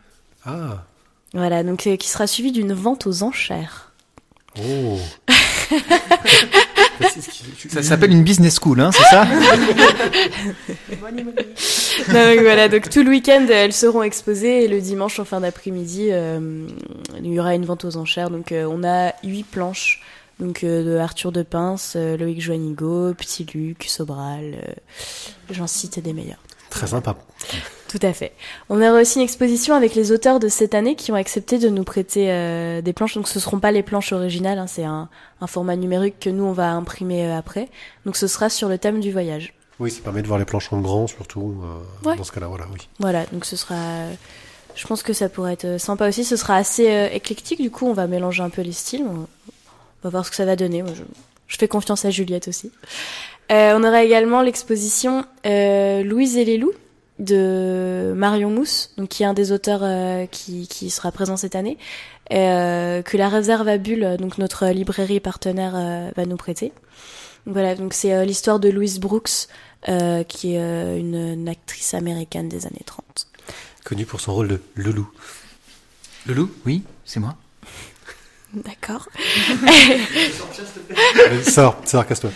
[0.45, 0.83] Ah.
[1.33, 3.91] Voilà, donc euh, qui sera suivi d'une vente aux enchères.
[4.59, 4.99] Oh.
[7.69, 9.25] Ça s'appelle une business school, hein, c'est ça
[12.07, 16.09] Donc voilà, donc tout le week-end elles seront exposées et le dimanche en fin d'après-midi
[16.11, 16.67] euh,
[17.19, 18.29] il y aura une vente aux enchères.
[18.29, 20.01] Donc euh, on a huit planches
[20.39, 24.73] donc euh, de Arthur de Pince, euh, Loïc Joannigo, Petit Luc, Sobral, euh,
[25.51, 26.41] j'en cite des meilleurs.
[26.69, 27.15] Très sympa.
[27.93, 28.31] Tout à fait.
[28.69, 31.69] On aura aussi une exposition avec les auteurs de cette année qui ont accepté de
[31.69, 33.13] nous prêter euh, des planches.
[33.13, 35.09] Donc ce seront pas les planches originales, hein, c'est un,
[35.41, 37.69] un format numérique que nous on va imprimer euh, après.
[38.07, 39.53] Donc ce sera sur le thème du voyage.
[39.79, 41.53] Oui, ça permet de voir les planches en grand, surtout.
[41.63, 42.15] euh, Ouais.
[42.15, 42.79] Dans ce cas-là, voilà, oui.
[42.99, 43.75] Voilà, donc ce sera.
[43.75, 44.13] euh,
[44.75, 46.23] Je pense que ça pourrait être sympa aussi.
[46.23, 49.03] Ce sera assez euh, éclectique, du coup, on va mélanger un peu les styles.
[49.05, 49.27] On
[50.03, 50.81] va voir ce que ça va donner.
[50.81, 51.03] Moi, je,
[51.47, 52.71] je fais confiance à Juliette aussi.
[53.51, 56.71] Euh, on aura également l'exposition euh, Louise et les loups
[57.23, 61.55] de Marion Mousse, donc qui est un des auteurs euh, qui, qui sera présent cette
[61.55, 61.77] année,
[62.31, 66.71] euh, que la réserve à Bulle, donc notre librairie partenaire, euh, va nous prêter.
[67.45, 69.47] Donc voilà, donc c'est euh, l'histoire de Louise Brooks,
[69.89, 73.27] euh, qui est euh, une, une actrice américaine des années 30.
[73.83, 74.61] Connu pour son rôle de.
[74.75, 74.93] Le
[76.33, 77.35] loup Oui, c'est moi.
[78.53, 79.09] D'accord.
[81.43, 82.29] Sors, sors, casse-toi.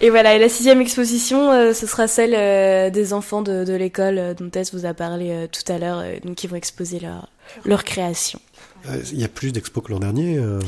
[0.00, 3.72] Et voilà, et la sixième exposition, euh, ce sera celle euh, des enfants de, de
[3.74, 6.56] l'école euh, dont Tess vous a parlé euh, tout à l'heure, euh, donc qui vont
[6.56, 7.28] exposer leur,
[7.64, 8.40] leur création.
[8.88, 10.36] Euh, Il y a plus d'expos que l'an dernier.
[10.38, 10.60] euh,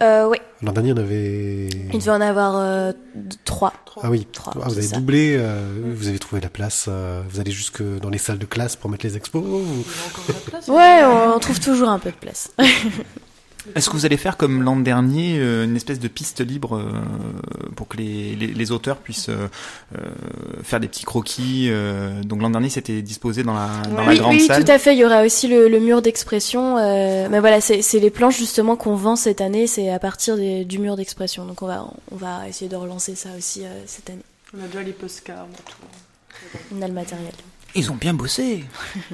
[0.00, 1.66] Euh, oui, L'an dernier, on avait.
[1.68, 2.92] il devait en avoir euh,
[3.44, 3.74] trois.
[4.02, 4.96] Ah oui, Trois, Ah, vous avez ça.
[4.96, 5.60] doublé, euh,
[5.94, 8.88] vous avez trouvé la place, euh, vous allez jusque dans les salles de classe pour
[8.90, 9.84] mettre les expos ou-
[10.72, 12.52] Ouais, on, on trouve toujours un peu de place.
[13.74, 16.90] Est-ce que vous allez faire comme l'an dernier euh, une espèce de piste libre euh,
[17.76, 19.48] pour que les, les, les auteurs puissent euh,
[20.62, 21.70] faire des petits croquis
[22.24, 24.64] Donc l'an dernier c'était disposé dans la, dans la oui, grande oui, salle.
[24.64, 24.94] tout à fait.
[24.94, 26.76] Il y aura aussi le, le mur d'expression.
[26.76, 29.66] mais voilà, c'est c'est les planches justement qu'on vend cette année.
[29.66, 31.44] C'est à partir des- du mur d'expression.
[31.44, 34.22] Donc on va, on va essayer de relancer ça aussi cette année.
[34.56, 36.74] On a déjà les postcards, on a tout.
[36.74, 37.32] On a le matériel.
[37.74, 38.64] Ils ont bien bossé.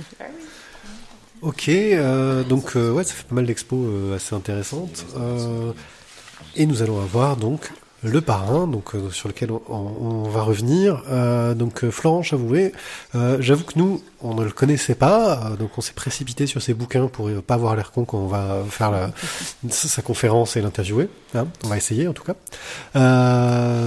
[1.44, 5.04] Ok, euh, donc euh, ouais, ça fait pas mal d'expos euh, assez intéressantes.
[6.56, 7.70] Et nous allons avoir donc
[8.04, 11.02] le parrain, donc euh, sur lequel on, va revenir.
[11.10, 12.72] Euh, donc euh, Florent Chavoué,
[13.40, 17.08] j'avoue que nous, on ne le connaissait pas, donc on s'est précipité sur ses bouquins
[17.08, 19.10] pour pas avoir l'air con quand on va faire
[19.70, 21.08] sa conférence et l'interviewer.
[21.34, 21.46] hein.
[21.64, 22.34] on va essayer en tout cas.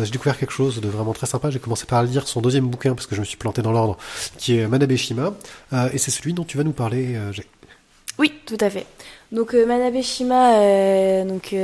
[0.03, 1.49] J'ai découvert quelque chose de vraiment très sympa.
[1.49, 3.97] J'ai commencé par lire son deuxième bouquin parce que je me suis planté dans l'ordre,
[4.37, 5.33] qui est Manabe Shima,
[5.93, 7.19] et c'est celui dont tu vas nous parler.
[7.31, 7.45] Jay.
[8.19, 8.85] Oui, tout à fait.
[9.31, 11.55] Donc Manabe Shima, donc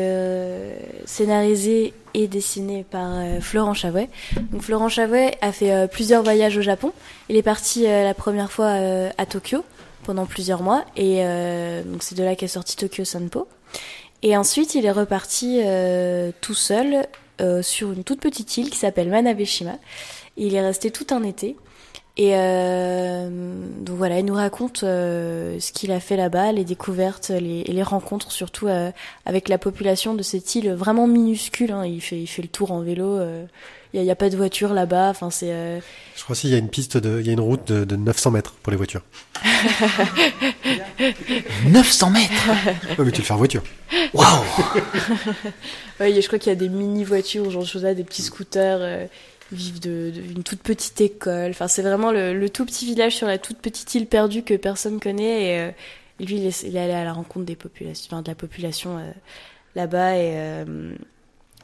[1.06, 4.10] scénarisé et dessiné par euh, Florent Chavouet.
[4.52, 6.92] Donc Florent Chavouet a fait euh, plusieurs voyages au Japon.
[7.30, 8.72] Il est parti euh, la première fois
[9.18, 9.64] à Tokyo
[10.04, 11.24] pendant plusieurs mois et
[11.86, 13.48] donc c'est de là qu'est sorti Tokyo Sanpo.
[14.22, 15.62] Et ensuite, il est reparti
[16.42, 17.08] tout seul
[17.62, 19.78] sur une toute petite île qui s'appelle Manabe Shima.
[20.36, 21.56] Il est resté tout un été.
[22.16, 23.28] Et euh,
[23.80, 27.72] donc voilà, il nous raconte euh, ce qu'il a fait là-bas, les découvertes, les, et
[27.72, 28.92] les rencontres surtout euh,
[29.26, 31.72] avec la population de cette île vraiment minuscule.
[31.72, 31.86] hein.
[31.88, 33.18] Il fait, il fait le tour en vélo.
[33.18, 33.46] euh,
[33.94, 35.10] Il n'y a, il y a pas de voiture là-bas.
[35.10, 35.80] Enfin, c'est euh,
[36.16, 37.84] Je crois aussi il y a une piste de, il y a une route de,
[37.84, 39.02] de 900 mètres pour les voitures.
[41.68, 42.32] 900 mètres?
[43.00, 43.64] Ouais, mais tu le fais en voiture.
[44.14, 44.28] Waouh
[46.00, 48.22] ouais, je crois qu'il y a des mini voitures, genre de choses là, des petits
[48.22, 49.08] scooters.
[49.54, 51.52] Vivent de, de- une toute petite école.
[51.52, 55.00] Enfin, c'est vraiment le, tout petit village sur la toute petite île perdue que personne
[55.00, 55.44] connaît.
[55.46, 55.72] Et, euh,
[56.20, 59.12] lui, il est, allé à la rencontre des populations, de la population euh,
[59.76, 60.18] là-bas.
[60.18, 60.96] Et euh,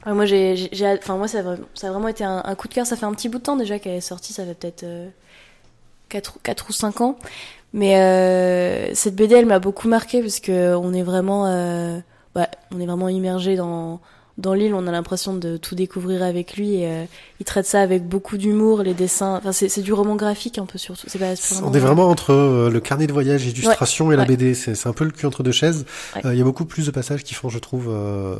[0.06, 2.86] moi, j'ai, enfin, moi, ça a, ça vraiment été un, coup de cœur.
[2.86, 4.34] Ça fait un petit bout de temps déjà qu'elle est sortie.
[4.34, 5.10] Ça fait peut-être euh,
[6.10, 7.18] 4, 4 ou 5 ans.
[7.74, 11.44] Mais cette BD, elle m'a beaucoup marqué parce que on est vraiment,
[12.36, 14.02] ouais, on est vraiment immergé dans
[14.40, 14.74] dans l'île.
[14.74, 16.76] On a l'impression de tout découvrir avec lui.
[16.82, 17.04] Et, euh,
[17.40, 19.36] il traite ça avec beaucoup d'humour, les dessins.
[19.38, 21.06] Enfin, c'est du roman graphique un peu surtout.
[21.08, 24.24] C'est pas c'est On est vraiment entre euh, le carnet de voyage, illustration et la
[24.24, 24.28] ouais.
[24.30, 24.54] BD.
[24.56, 25.86] C'est un peu le cul entre deux chaises.
[26.16, 26.38] Euh, Il Ouais.
[26.38, 27.90] y a beaucoup plus de passages qui font, je trouve,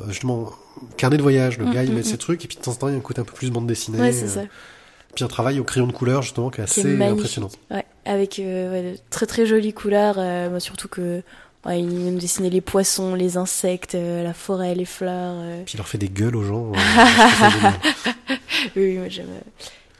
[0.08, 0.52] justement,
[0.98, 1.58] carnet de voyage.
[1.60, 2.98] Le gars, il met ses trucs et puis de temps en temps, il y a
[2.98, 4.00] un côté un peu plus bande dessinée.
[4.00, 4.42] Ouais, c'est ça.
[5.16, 7.50] Puis un travail au crayon de couleur, justement, qui est Qui est assez impressionnant.
[7.72, 10.16] Ouais, avec euh, ouais, de très très jolies couleurs.
[10.20, 11.24] euh, surtout que
[11.66, 15.36] ouais, il nous dessinait les poissons, les insectes, euh, la forêt, les fleurs.
[15.38, 15.64] euh.
[15.66, 16.72] Puis il leur fait des gueules aux gens.
[16.74, 17.70] euh,
[18.76, 19.28] oui, moi, j'aime.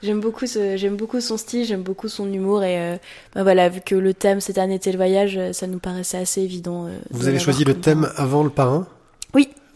[0.02, 2.98] J'aime beaucoup, j'aime beaucoup son style, j'aime beaucoup son humour et euh,
[3.36, 6.42] bah voilà, vu que le thème cette année était le voyage, ça nous paraissait assez
[6.42, 6.88] évident.
[7.12, 8.88] Vous avez choisi le thème avant le parrain?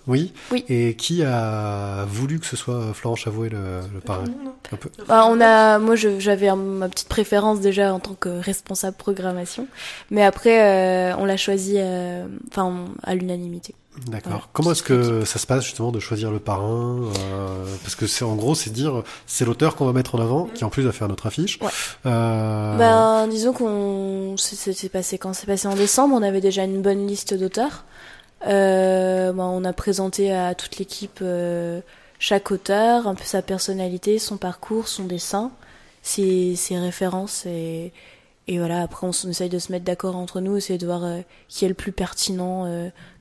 [0.08, 0.34] Oui.
[0.70, 4.26] Et qui a voulu que ce soit Florent Chavouet le, le parrain
[4.72, 4.90] Un peu.
[5.08, 9.68] Bah, on a, moi, j'avais ma petite préférence déjà en tant que responsable programmation,
[10.12, 13.76] mais après, euh, on l'a choisi, euh, enfin, à l'unanimité.
[14.08, 14.32] D'accord.
[14.32, 14.46] Voilà.
[14.54, 18.26] Comment est-ce que ça se passe justement de choisir le parrain euh, Parce que c'est
[18.26, 20.92] en gros, c'est dire c'est l'auteur qu'on va mettre en avant, qui en plus va
[20.92, 21.60] faire notre affiche.
[21.62, 21.70] Ouais.
[22.08, 25.34] Euh, Ben, disons qu'on, c'est passé quand?
[25.34, 27.86] C'est passé en décembre, on avait déjà une bonne liste d'auteurs.
[28.46, 31.82] Euh, ben, on a présenté à toute l'équipe euh,
[32.20, 35.52] chaque auteur, un peu sa personnalité, son parcours, son dessin,
[36.02, 37.94] ses, références et,
[38.48, 38.82] et voilà.
[38.82, 41.70] Après, on, essaye de se mettre d'accord entre nous, essayer de voir euh, qui est
[41.70, 42.66] le plus pertinent,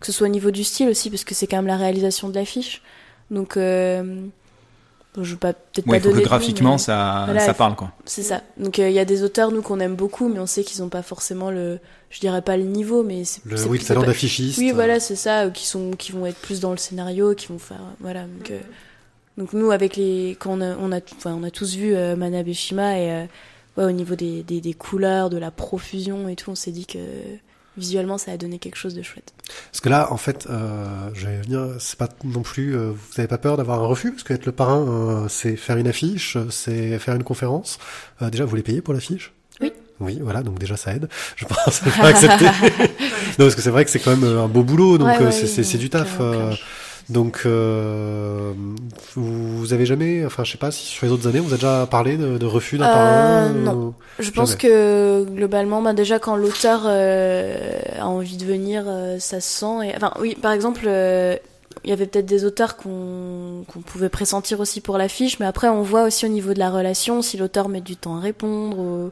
[0.01, 2.29] que ce soit au niveau du style aussi, parce que c'est quand même la réalisation
[2.29, 2.83] de l'affiche.
[3.31, 3.57] Donc,
[5.19, 7.55] euh, je vais pas peut-être Ouais, pas faut donner que graphiquement mais- ça, Voilà, ça
[7.55, 7.93] parle quoi.
[8.05, 8.43] c'est ça.
[8.59, 10.89] Donc il y a des auteurs nous qu'on aime beaucoup, mais on sait qu'ils ont
[10.89, 11.79] pas forcément le,
[12.11, 14.59] je dirais pas le niveau, mais c'est le, oui, le talent pas- d'affichiste.
[14.59, 17.47] Oui, voilà, c'est ça, euh, qui sont, qui vont être plus dans le scénario, qui
[17.49, 18.23] vont faire, voilà.
[18.23, 18.59] Donc, euh,
[19.39, 22.17] donc nous avec les, quand on a, on a, enfin, on a tous vu euh,
[22.17, 23.25] Manabeshima et euh,
[23.77, 26.87] ouais, au niveau des, des, des couleurs, de la profusion et tout, on s'est dit
[26.87, 26.99] que
[27.77, 29.33] visuellement ça a donné quelque chose de chouette.
[29.71, 33.19] Parce que là, en fait, euh, je vais venir, c'est pas non plus, euh, vous
[33.19, 36.37] avez pas peur d'avoir un refus Parce qu'être le parrain, euh, c'est faire une affiche,
[36.51, 37.79] c'est faire une conférence.
[38.21, 39.33] Euh, déjà, vous les payez pour l'affiche?
[39.61, 39.73] Oui.
[40.01, 41.09] Oui, voilà, donc déjà ça aide.
[41.37, 42.45] Je pense faire accepter.
[43.39, 45.21] non, parce que c'est vrai que c'est quand même euh, un beau boulot, donc Ouais,
[45.21, 46.19] euh, ouais, c'est, c'est, oui, c'est du taf.
[47.11, 48.53] Euh, donc, euh,
[49.15, 51.87] vous, avez jamais, enfin, je sais pas si sur les autres années, vous a déjà
[51.91, 53.73] parlé de, de refus d'un Euh, parrain non.
[53.75, 54.61] ou- Je pense Jamais.
[54.63, 59.89] que globalement, bah déjà quand l'auteur euh, a envie de venir, euh, ça se sent.
[59.89, 59.97] Et...
[59.97, 61.37] Enfin, oui, par exemple, euh,
[61.85, 65.69] il y avait peut-être des auteurs qu'on qu'on pouvait pressentir aussi pour l'affiche, mais après
[65.69, 68.79] on voit aussi au niveau de la relation si l'auteur met du temps à répondre.
[68.79, 69.11] Ou...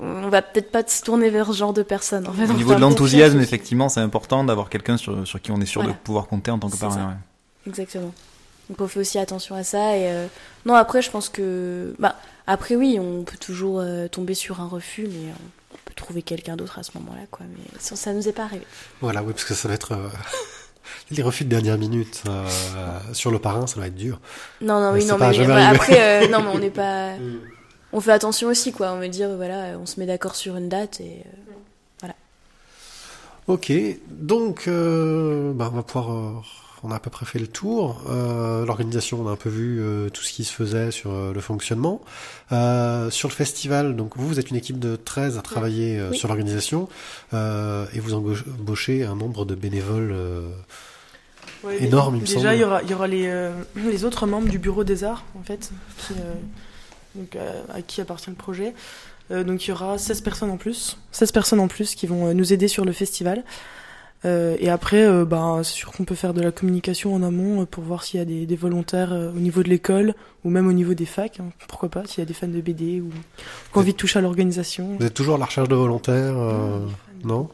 [0.00, 2.26] On va peut-être pas se tourner vers ce genre de personnes.
[2.26, 5.60] En fait, Au niveau de l'enthousiasme, effectivement, c'est important d'avoir quelqu'un sur, sur qui on
[5.60, 5.94] est sûr Voilà.
[5.96, 7.08] de pouvoir compter en tant que parrain.
[7.08, 7.14] ouais.
[7.68, 8.12] Exactement.
[8.68, 9.96] Donc on fait aussi attention à ça.
[9.96, 10.26] Et euh,
[10.66, 11.94] non, après, je pense que.
[11.98, 12.16] Bah,
[12.46, 16.22] après, oui, on peut toujours euh, tomber sur un refus, mais on, on peut trouver
[16.22, 17.46] quelqu'un d'autre à ce moment-là, quoi.
[17.48, 18.66] Mais ça, ça nous est pas arrivé.
[19.00, 20.08] Voilà, oui, parce que ça va être euh,
[21.10, 22.46] les refus de dernière minute euh,
[23.12, 24.18] sur le parrain, ça va être dur.
[24.60, 27.12] Non, non, Mais oui, non, pas mais après, euh, non, mais on n'est pas.
[27.94, 28.92] On fait attention aussi, quoi.
[28.92, 31.22] On veut dire, voilà, on se met d'accord sur une date et.
[32.04, 32.08] euh,
[33.46, 33.70] Ok,
[34.10, 36.32] donc euh, bah, on va pouvoir, euh,
[36.82, 38.02] on a à peu près fait le tour.
[38.08, 41.32] Euh, L'organisation, on a un peu vu euh, tout ce qui se faisait sur euh,
[41.34, 42.00] le fonctionnement.
[42.52, 46.08] Euh, sur le festival, donc vous, vous êtes une équipe de 13 à travailler euh,
[46.12, 46.16] Oui.
[46.16, 46.88] sur l'organisation
[47.34, 50.12] euh, et vous embauch- embauchez un nombre de bénévoles.
[50.14, 50.48] euh,
[51.64, 52.54] Ouais, Énorme, il me déjà, semble.
[52.54, 55.24] il y aura, il y aura les, euh, les autres membres du bureau des arts,
[55.38, 56.32] en fait, qui, euh,
[57.14, 57.36] donc,
[57.72, 58.74] à qui appartient le projet.
[59.30, 62.26] Euh, donc il y aura 16 personnes en plus, 16 personnes en plus qui vont
[62.26, 63.42] euh, nous aider sur le festival.
[64.26, 67.62] Euh, et après, euh, bah, c'est sûr qu'on peut faire de la communication en amont
[67.62, 70.66] euh, pour voir s'il y a des, des volontaires au niveau de l'école ou même
[70.66, 71.40] au niveau des facs.
[71.40, 73.98] hein, pourquoi pas, s'il y a des fans de BD ou qui ont envie de
[73.98, 74.96] toucher à l'organisation.
[74.98, 76.86] Vous êtes toujours à la recherche de volontaires, euh,
[77.22, 77.48] non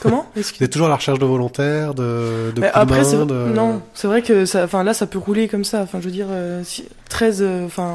[0.00, 2.98] Comment Vous êtes toujours à la recherche de volontaires, de, de Mais coups de après,
[2.98, 5.82] main, c'est- de- non, c'est vrai que ça, enfin là, ça peut rouler comme ça.
[5.82, 7.94] Enfin, je veux dire, euh, si- 13, euh, enfin,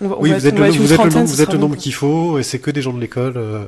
[0.00, 1.42] on va, on Oui, va vous être- êtes on va vous êtes le nombre, vous
[1.42, 3.64] êtes le nombre qu'il faut, et c'est que des gens de l'école euh,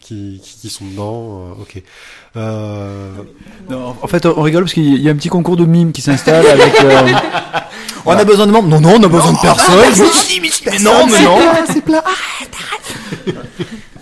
[0.00, 1.54] qui, qui, qui sont dedans.
[1.58, 1.82] euh, ok.
[2.36, 3.08] Euh,
[3.70, 6.02] Non, en fait, on rigole parce qu'il y a un petit concours de mimes qui
[6.02, 6.74] s'installe avec.
[6.84, 7.00] euh,
[8.06, 9.74] On a besoin de membres Non, non, on a besoin de personne.
[10.70, 11.38] mais non, mais non.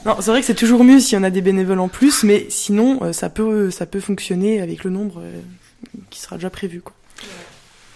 [0.05, 2.24] Non, c'est vrai que c'est toujours mieux s'il y en a des bénévoles en plus,
[2.24, 5.40] mais sinon, euh, ça peut, ça peut fonctionner avec le nombre euh,
[6.11, 6.94] qui sera déjà prévu, quoi.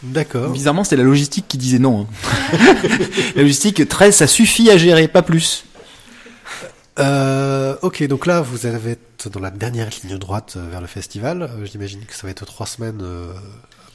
[0.02, 0.50] D'accord.
[0.50, 2.06] Bizarrement, c'était la logistique qui disait non.
[2.52, 2.58] hein.
[3.34, 5.64] la logistique, 13, ça suffit à gérer, pas plus.
[6.98, 11.50] Euh, ok, donc là, vous allez être dans la dernière ligne droite vers le festival.
[11.64, 13.32] J'imagine que ça va être trois semaines euh,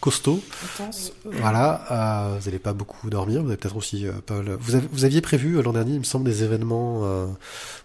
[0.01, 0.41] costaud.
[0.75, 1.13] Intense.
[1.23, 3.41] Voilà, euh, vous n'allez pas beaucoup dormir.
[3.41, 4.57] Vous avez peut-être aussi, euh, Paul.
[4.59, 7.27] Vous, avez- vous aviez prévu euh, l'an dernier, il me semble, des événements euh,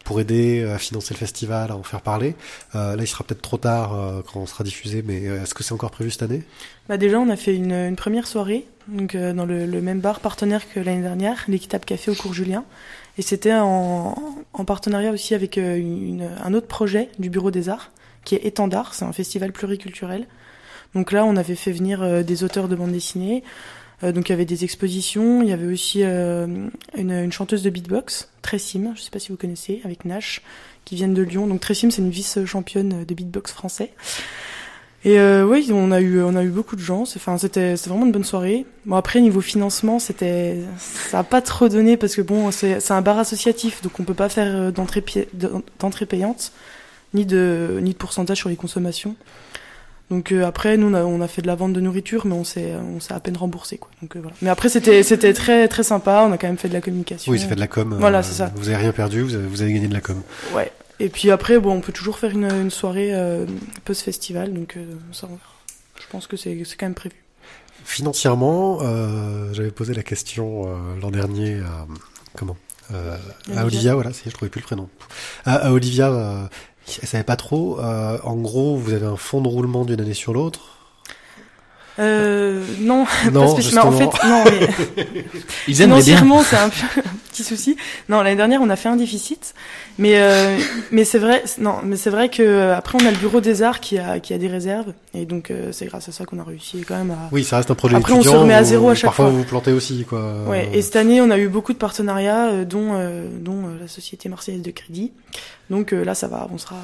[0.05, 2.35] pour aider à financer le festival, à en faire parler.
[2.75, 3.91] Là, il sera peut-être trop tard
[4.33, 6.43] quand on sera diffusé, mais est-ce que c'est encore prévu cette année?
[6.89, 10.21] Bah déjà, on a fait une, une première soirée donc dans le, le même bar
[10.21, 12.65] partenaire que l'année dernière, l'Équitable Café au cours Julien.
[13.19, 14.15] Et c'était en,
[14.53, 17.91] en partenariat aussi avec une- un autre projet du Bureau des Arts,
[18.25, 20.27] qui est Étendard, c'est un festival pluriculturel.
[20.95, 23.43] Donc là, on avait fait venir euh, des auteurs de bande dessinée.
[24.03, 27.71] Euh, donc il y avait des expositions, il y avait aussi euh, une, chanteuse de
[27.71, 30.43] beatbox, Tressim, je sais pas si vous connaissez, avec Nash,
[30.85, 31.47] qui viennent de Lyon.
[31.47, 33.93] Donc Tressim, c'est une vice-championne de beatbox français.
[35.05, 37.05] Et oui, on a eu beaucoup de gens.
[37.05, 38.67] C'était vraiment une bonne soirée.
[38.87, 43.03] Bon après niveau financement, c'était ça a pas trop donné parce que bon, c'est un
[43.03, 45.05] bar associatif, donc on peut pas faire d'entrée
[45.79, 46.51] d'entrée payante
[47.15, 49.15] ni de ni de pourcentage sur les consommations.
[50.11, 52.35] Donc euh, après, nous on a, on a fait de la vente de nourriture, mais
[52.35, 53.91] on s'est on s'est à peine remboursé quoi.
[54.03, 54.37] Donc euh, voilà.
[54.41, 56.25] Mais après c'était c'était très très sympa.
[56.29, 57.33] On a quand même fait de la communication.
[57.33, 57.93] Oui, ça fait de la com.
[57.93, 58.53] euh, Voilà, c'est ça.
[58.57, 60.23] Vous avez rien perdu, vous avez, vous avez gagné de la com.
[60.55, 60.71] Ouais.
[61.01, 63.45] Et puis après, bon, on peut toujours faire une, une soirée euh,
[63.85, 65.29] post-festival, donc euh, ça.
[66.01, 67.17] Je pense que c'est c'est quand même prévu.
[67.85, 71.87] Financièrement, euh, j'avais posé la question euh, l'an dernier à
[72.37, 72.57] comment
[72.93, 73.17] euh,
[73.49, 73.61] Olivia.
[73.61, 74.89] à Olivia, voilà, si je trouvais plus le prénom.
[75.45, 76.47] À, à Olivia, euh,
[77.03, 77.79] elle savait pas trop.
[77.81, 80.73] euh, en gros, vous avez un fonds de roulement d'une année sur l'autre?
[81.99, 83.89] Euh, non, Non, pas spécialement.
[83.89, 84.11] En justement.
[84.13, 85.25] fait, non, mais
[85.69, 87.77] Ils financièrement, c'est un peu un petit souci.
[88.11, 89.55] Non, l'année dernière, on a fait un déficit,
[89.97, 90.59] mais euh,
[90.91, 93.63] mais c'est vrai, non, mais c'est vrai que euh, après, on a le bureau des
[93.63, 96.39] arts qui a qui a des réserves, et donc euh, c'est grâce à ça qu'on
[96.39, 97.31] a réussi quand même à.
[97.33, 98.43] Oui, ça reste un projet Après, on se étudiant.
[98.43, 99.33] remet à zéro à chaque parfois, fois.
[99.33, 100.43] vous vous plantez aussi, quoi.
[100.47, 102.93] Ouais, et cette année, on a eu beaucoup de partenariats, dont
[103.41, 105.13] dont la société marseillaise de crédit.
[105.71, 106.77] Donc euh, là, ça va, on sera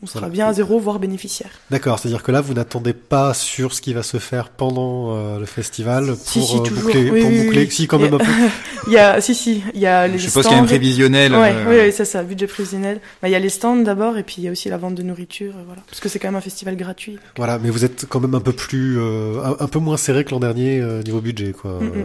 [0.00, 0.32] on sera Voilà.
[0.32, 1.50] bien à zéro, voire bénéficiaire.
[1.72, 5.40] D'accord, c'est-à-dire que là, vous n'attendez pas sur ce qui va se faire pendant euh,
[5.40, 7.64] le festival pour Si, si, euh, boucler, Oui, pour oui, boucler.
[7.64, 7.70] oui.
[7.72, 8.24] Si, quand même un peu.
[8.86, 10.66] Il y a, si, si, il y a les Je suppose qu'il y a un
[10.66, 11.32] prévisionnel.
[11.34, 13.00] Ouais, euh, oui, oui, c'est ça, budget prévisionnel.
[13.20, 14.94] Bah, Il y a les stands d'abord, et puis il y a aussi la vente
[14.94, 15.82] de nourriture, euh, voilà.
[15.88, 17.18] Parce que c'est quand même un festival gratuit.
[17.36, 20.24] Voilà, mais vous êtes quand même un peu plus, euh, un, un peu moins serré
[20.24, 21.72] que l'an dernier euh, niveau budget, quoi.
[21.72, 21.92] Mm, mm.
[21.96, 22.04] Euh,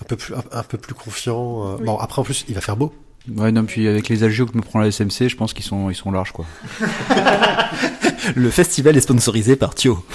[0.00, 1.66] un peu plus, un, un peu plus confiant.
[1.66, 1.76] euh.
[1.80, 1.84] Oui.
[1.84, 2.94] Bon, après en plus, il va faire beau.
[3.34, 5.90] Ouais, non, puis avec les agios que me prend la SMC, je pense qu'ils sont,
[5.90, 6.46] ils sont larges, quoi.
[8.34, 10.04] Le festival est sponsorisé par Thio.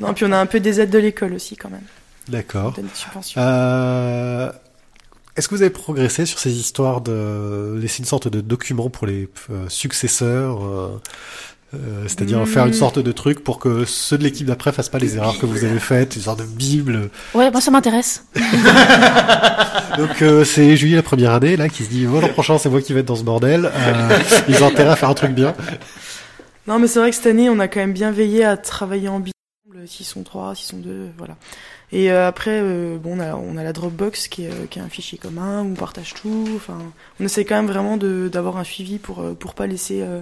[0.00, 1.84] Non, puis on a un peu des aides de l'école aussi, quand même.
[2.28, 2.74] D'accord.
[3.36, 4.50] Euh,
[5.36, 9.06] Est-ce que vous avez progressé sur ces histoires de laisser une sorte de document pour
[9.06, 11.00] les euh, successeurs euh,
[11.74, 12.46] euh, c'est-à-dire Hmm.
[12.46, 15.38] faire une sorte de truc pour que ceux de l'équipe d'après fassent pas les erreurs
[15.38, 17.10] que vous avez faites, une sorte de bible.
[17.34, 18.24] Ouais, moi ça m'intéresse.
[19.98, 22.68] Donc euh, c'est Julie la première année là qui se dit oh, l'an prochain c'est
[22.68, 23.70] moi qui vais être dans ce bordel.
[23.72, 24.18] Euh,
[24.48, 25.54] ils ont intérêt à faire un truc bien.
[26.66, 29.08] Non, mais c'est vrai que cette année, on a quand même bien veillé à travailler
[29.08, 31.36] en binôme, s'ils sont trois, s'ils sont deux, voilà.
[31.92, 34.78] Et euh, après, euh, bon, on a, on a la Dropbox qui est, euh, qui
[34.78, 36.48] est un fichier commun où on partage tout.
[36.54, 36.78] Enfin,
[37.18, 40.20] on essaie quand même vraiment de d'avoir un suivi pour pour pas laisser euh,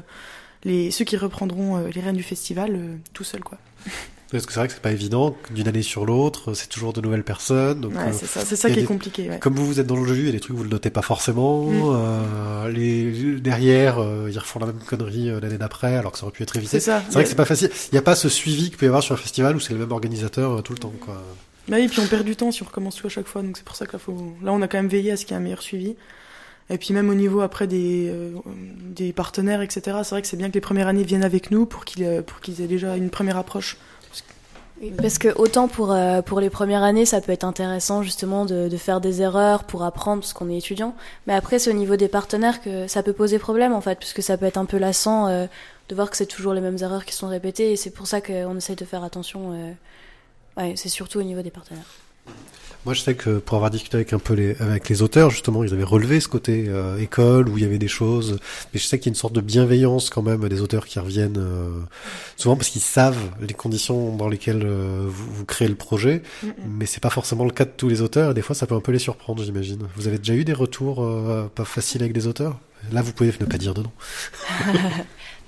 [0.64, 3.58] les ceux qui reprendront euh, les rênes du festival euh, tout seuls, quoi.
[4.30, 7.00] Parce que c'est vrai que c'est pas évident d'une année sur l'autre, c'est toujours de
[7.00, 7.80] nouvelles personnes.
[7.80, 9.30] Donc, Ouais, euh, c'est ça, c'est ça qui est compliqué.
[9.30, 9.38] Ouais.
[9.38, 10.70] Comme vous, vous êtes dans le jus, il y a des trucs que vous le
[10.70, 11.64] notez pas forcément.
[11.64, 11.82] Mm.
[11.86, 16.32] Euh, les derrière, euh, ils refont la même connerie l'année d'après, alors que ça aurait
[16.32, 16.78] pu être évité.
[16.78, 17.02] C'est ça.
[17.06, 17.70] C'est vrai que c'est pas facile.
[17.90, 19.72] Il n'y a pas ce suivi qu'il peut y avoir sur un festival où c'est
[19.72, 20.92] le même organisateur tout le temps.
[21.00, 21.22] Quoi.
[21.68, 23.56] Bah oui, puis on perd du temps si on recommence tout à chaque fois, donc
[23.56, 24.34] c'est pour ça que là, faut...
[24.42, 25.96] là on a quand même veillé à ce qu'il y ait un meilleur suivi.
[26.70, 30.48] Et puis même au niveau après des, euh, partenaires, etc., c'est vrai que c'est bien
[30.48, 32.22] que les premières années viennent avec nous pour qu'ils euh,
[32.60, 33.78] aient déjà une première approche.
[34.96, 38.68] Parce que autant pour, euh, pour les premières années, ça peut être intéressant justement de,
[38.76, 40.94] faire des erreurs pour apprendre parce qu'on est étudiant.
[41.26, 44.22] Mais après, c'est au niveau des partenaires que ça peut poser problème en fait, puisque
[44.22, 47.14] ça peut être un peu lassant de voir que c'est toujours les mêmes erreurs qui
[47.14, 47.72] sont répétées.
[47.72, 49.74] Et c'est pour ça qu'on essaye de faire attention.
[50.76, 51.90] c'est surtout au niveau des partenaires.
[52.84, 55.62] Moi, je sais que pour avoir discuté avec un peu les, avec les auteurs, justement,
[55.62, 58.38] ils avaient relevé ce côté euh, école où il y avait des choses.
[58.72, 60.98] Mais je sais qu'il y a une sorte de bienveillance quand même des auteurs qui
[60.98, 61.80] reviennent euh,
[62.36, 66.22] souvent parce qu'ils savent les conditions dans lesquelles euh, vous, vous créez le projet.
[66.42, 66.48] Mm,
[66.78, 68.30] Mais c'est pas forcément le cas de tous les auteurs.
[68.30, 69.86] Et des fois, ça peut un peu les surprendre, j'imagine.
[69.96, 72.58] Vous avez déjà eu des retours euh, pas faciles avec des auteurs?
[72.92, 73.92] Là, vous pouvez ne pas dire de non.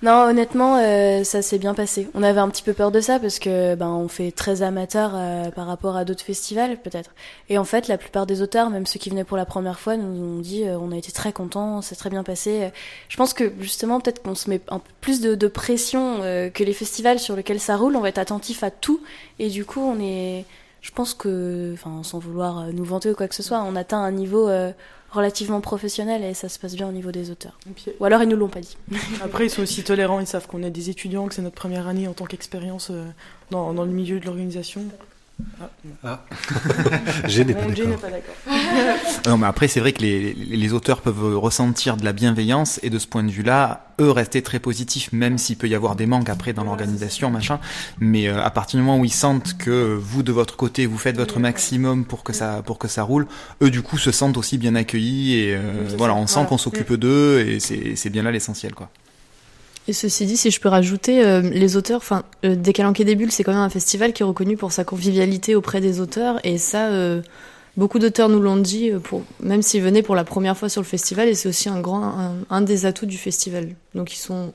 [0.02, 2.08] Non, honnêtement, euh, ça s'est bien passé.
[2.14, 5.12] On avait un petit peu peur de ça parce que ben on fait très amateur
[5.14, 7.10] euh, par rapport à d'autres festivals peut-être.
[7.50, 9.98] Et en fait, la plupart des auteurs, même ceux qui venaient pour la première fois,
[9.98, 12.70] nous ont dit euh, on a été très contents, c'est très bien passé.
[13.10, 16.48] Je pense que justement peut-être qu'on se met un peu plus de, de pression euh,
[16.48, 17.94] que les festivals sur lesquels ça roule.
[17.94, 19.02] On va être attentif à tout
[19.38, 20.46] et du coup on est,
[20.80, 23.76] je pense que, enfin sans vouloir euh, nous vanter ou quoi que ce soit, on
[23.76, 24.72] atteint un niveau euh,
[25.10, 27.58] relativement professionnel et ça se passe bien au niveau des auteurs.
[27.74, 28.76] Puis, Ou alors ils nous l'ont pas dit.
[29.22, 31.88] Après, ils sont aussi tolérants, ils savent qu'on est des étudiants, que c'est notre première
[31.88, 33.04] année en tant qu'expérience euh,
[33.50, 34.84] dans, dans le milieu de l'organisation.
[36.04, 36.24] Ah,
[37.26, 38.00] J'ai n'est pas Mon Jay n'est d'accord.
[38.00, 38.34] pas d'accord.
[39.26, 42.80] Non, mais après, c'est vrai que les, les- les auteurs peuvent ressentir de la bienveillance
[42.82, 45.94] et de ce point de vue-là, eux rester très positifs, même s'il peut y avoir
[45.96, 47.60] des manques après dans l'organisation, machin.
[47.98, 50.96] Mais euh, à partir du moment où ils sentent que vous, de votre côté, vous
[50.98, 53.26] faites votre maximum pour que ça, pour que ça roule,
[53.62, 55.60] eux, du coup, se sentent aussi bien accueillis et euh,
[55.98, 56.48] voilà, on sent Voilà.
[56.48, 58.88] qu'on s'occupe d'eux et c'est c'est bien là l'essentiel, quoi.
[59.88, 63.32] Et ceci dit, si je peux rajouter, euh, les auteurs, enfin, euh, Décalanque des Bulles,
[63.32, 66.58] c'est quand même un festival qui est reconnu pour sa convivialité auprès des auteurs, et
[66.58, 67.22] ça, euh,
[67.76, 69.00] beaucoup d'auteurs nous l'ont dit, euh,
[69.40, 72.34] même s'ils venaient pour la première fois sur le festival, et c'est aussi un grand,
[72.48, 73.68] un des atouts du festival.
[73.94, 74.52] Donc ils sont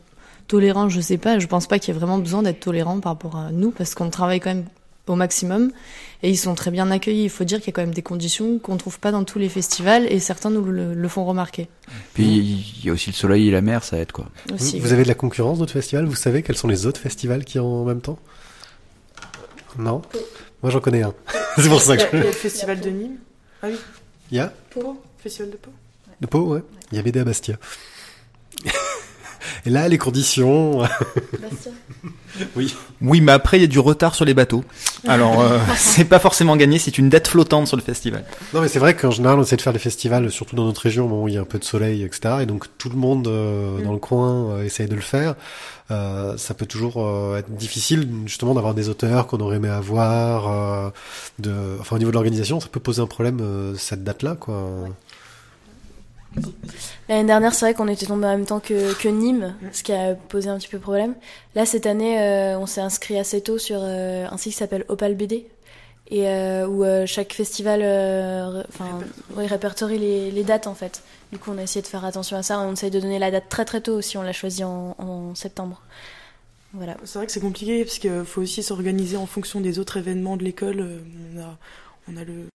[0.48, 3.14] tolérants, je sais pas, je pense pas qu'il y ait vraiment besoin d'être tolérant par
[3.14, 4.66] rapport à nous, parce qu'on travaille quand même
[5.08, 5.72] au maximum,
[6.24, 7.24] et ils sont très bien accueillis.
[7.24, 9.38] Il faut dire qu'il y a quand même des conditions qu'on trouve pas dans tous
[9.40, 11.68] les festivals, et certains nous le, le font remarquer.
[12.14, 12.26] Puis
[12.80, 14.28] il y a aussi le soleil et la mer, ça aide quoi.
[14.54, 16.06] Aussi, Vous, avez de la concurrence d'autres festivals?
[16.06, 18.18] Vous savez quels sont les autres festivals qui ont en même temps?
[19.78, 20.02] Non?
[20.64, 21.14] Moi j'en connais un.
[21.58, 22.24] C'est pour ça que il y je...
[22.24, 23.18] a le festival de Nîmes.
[23.62, 23.76] Ah oui,
[24.32, 24.54] Il y a?
[24.72, 25.02] Pau.
[25.20, 25.72] Festival de Pau.
[26.22, 26.64] de Pau, ouais.
[26.92, 27.58] Il y a BD à Bastia.
[29.66, 30.82] Et là, les conditions...
[32.56, 32.74] oui.
[33.02, 34.64] Oui, mais après, il y a du retard sur les bateaux.
[35.08, 38.24] Alors, euh, c'est pas forcément gagné, c'est une dette flottante sur le festival.
[38.54, 40.82] Non, mais c'est vrai qu'en général, on essaie de faire des festivals, surtout dans notre
[40.82, 42.38] région, où il y a un peu de soleil, etc.
[42.42, 45.36] Et donc, tout le monde euh, dans le coin euh, essaye de le faire.
[45.92, 50.50] Euh, ça peut toujours euh, être difficile, justement, d'avoir des auteurs qu'on aurait aimé avoir.
[50.52, 50.90] euh,
[51.40, 51.54] de...
[51.80, 54.56] Enfin, au niveau de l'organisation, ça peut poser un problème, euh, cette date-là, quoi.
[57.08, 59.94] L'année dernière, c'est vrai qu'on était tombé en même temps que, que Nîmes, ce qui
[59.94, 61.14] a posé un petit peu problème.
[61.54, 64.86] Là, cette année, euh, on s'est inscrit assez tôt sur euh, un site qui s'appelle
[64.88, 65.48] Opal BD,
[66.10, 69.00] et euh, où euh, chaque festival, euh, enfin,
[69.36, 71.02] oui, répertorie les, les dates en fait.
[71.32, 72.60] Du coup, on a essayé de faire attention à ça.
[72.60, 74.18] On essaye de donner la date très très tôt aussi.
[74.18, 75.82] On l'a choisi en, en septembre.
[76.74, 76.98] Voilà.
[77.06, 80.38] C'est vrai que c'est compliqué parce qu'il faut aussi s'organiser en fonction des autres événements
[80.38, 80.80] de l'école.
[80.80, 81.00] Euh,
[81.36, 81.58] On a,
[82.14, 82.46] on a le.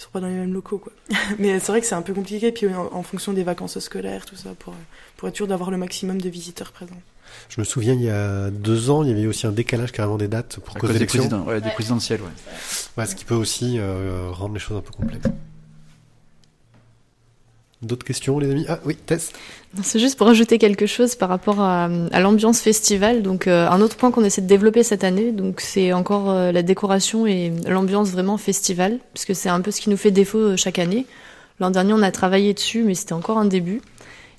[0.00, 0.92] Euh, Ils sont pas dans les mêmes locaux, quoi.
[1.38, 4.24] Mais c'est vrai que c'est un peu compliqué, puis en, en fonction des vacances scolaires,
[4.26, 4.74] tout ça, pour,
[5.16, 7.00] pour être sûr d'avoir le maximum de visiteurs présents.
[7.48, 10.16] Je me souviens, il y a deux ans, il y avait aussi un décalage carrément
[10.18, 11.20] des dates pour À cause cause des, d'élections.
[11.28, 12.28] présidents, ouais, des présidentielles, ouais.
[12.98, 15.28] Ouais, ce qui peut aussi euh, rendre les choses un peu complexes.
[17.82, 18.66] D'autres questions, les amis?
[18.68, 19.32] Ah oui, Tess
[19.82, 23.22] C'est juste pour ajouter quelque chose par rapport à, à l'ambiance festival.
[23.22, 26.52] Donc euh, un autre point qu'on essaie de développer cette année, donc c'est encore euh,
[26.52, 30.10] la décoration et l'ambiance vraiment festival, parce que c'est un peu ce qui nous fait
[30.10, 31.06] défaut euh, chaque année.
[31.58, 33.80] L'an dernier, on a travaillé dessus, mais c'était encore un début.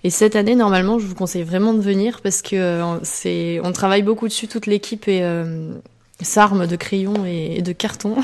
[0.04, 3.72] Et cette année, normalement, je vous conseille vraiment de venir parce que euh, c'est, on
[3.72, 5.74] travaille beaucoup dessus, toute l'équipe et euh,
[6.22, 8.16] s'arme de crayons et, et de carton.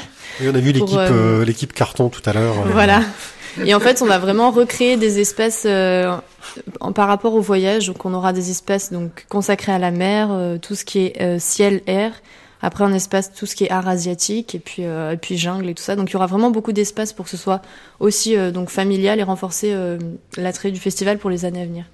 [0.41, 0.99] Oui, on a vu l'équipe
[1.45, 2.55] l'équipe carton tout à l'heure.
[2.71, 3.01] Voilà.
[3.65, 6.15] Et en fait, on va vraiment recréer des espaces euh,
[6.95, 7.87] par rapport au voyage.
[7.87, 11.21] Donc, on aura des espaces donc consacrés à la mer, euh, tout ce qui est
[11.21, 12.11] euh, ciel, air.
[12.61, 15.69] Après, un espace tout ce qui est art asiatique et puis euh, et puis jungle
[15.69, 15.95] et tout ça.
[15.95, 17.61] Donc, il y aura vraiment beaucoup d'espace pour que ce soit
[17.99, 19.97] aussi euh, donc familial et renforcer euh,
[20.37, 21.85] l'attrait du festival pour les années à venir.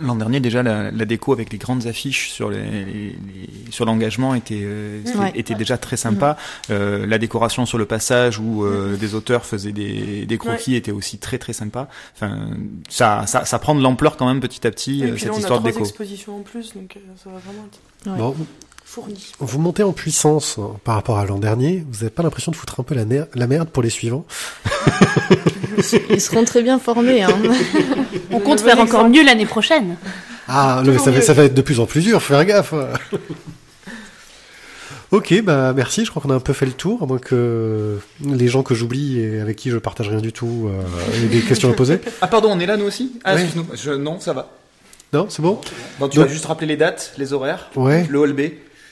[0.00, 3.84] L'an dernier, déjà, la, la déco avec les grandes affiches sur les, les- les- sur
[3.84, 5.32] l'engagement était, euh, Ouais.
[5.34, 6.36] était déjà très sympa.
[6.70, 10.92] Euh, la décoration sur le passage où euh, des auteurs faisaient des, des croquis était
[10.92, 11.88] aussi très très sympa.
[12.14, 12.50] Enfin,
[12.88, 15.28] ça, ça, ça prend de l'ampleur quand même petit à petit Et euh, puis cette
[15.28, 15.84] là, on a histoire trois de déco.
[15.88, 17.78] expositions en plus, donc euh, ça va vraiment être
[18.12, 18.16] Ouais.
[18.18, 18.36] Bon,
[18.90, 19.32] fourni.
[19.38, 21.84] vous montez en puissance hein, par rapport à l'an dernier.
[21.90, 24.24] Vous n'avez pas l'impression de foutre un peu la, ner- la merde pour les suivants
[26.10, 27.22] Ils seront très bien formés.
[27.22, 27.30] Hein.
[28.32, 29.96] On compte faire encore mieux l'année prochaine.
[30.48, 32.44] Ah, non, mais ça, va, ça va être de plus en plus dur, faut faire
[32.46, 32.72] gaffe.
[35.10, 37.98] ok, bah merci, je crois qu'on a un peu fait le tour, à moins que
[38.24, 41.40] les gens que j'oublie et avec qui je partage rien du tout euh, aient des
[41.40, 42.00] questions à poser.
[42.20, 43.12] Ah pardon, on est là nous aussi?
[43.24, 43.42] Ah Ouais.
[43.42, 44.50] excuse-nous, Je- non ça va.
[45.12, 45.58] Non, c'est bon
[45.98, 48.06] Bon, tu Donc- vas juste rappeler les dates, les horaires, Ouais.
[48.10, 48.32] le hall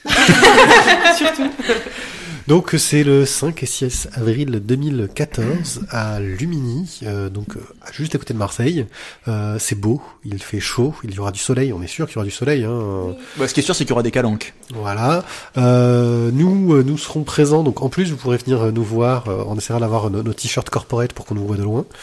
[1.67, 2.16] B.
[2.47, 7.59] Donc c'est le 5 et 6 avril 2014 à Lumini, euh, donc euh,
[7.91, 8.85] juste à côté de Marseille.
[9.27, 12.15] Euh, c'est beau, il fait chaud, il y aura du soleil, on est sûr qu'il
[12.15, 12.63] y aura du soleil.
[12.63, 13.15] Hein.
[13.35, 14.53] Bah, ce qui est sûr, c'est qu'il y aura des calanques.
[14.73, 15.25] Voilà.
[15.57, 17.63] Euh, nous, euh, nous serons présents.
[17.63, 19.27] Donc en plus, vous pourrez venir euh, nous voir.
[19.27, 21.85] euh, on essaiera d'avoir nos, nos t-shirts corporate pour qu'on nous voit de loin.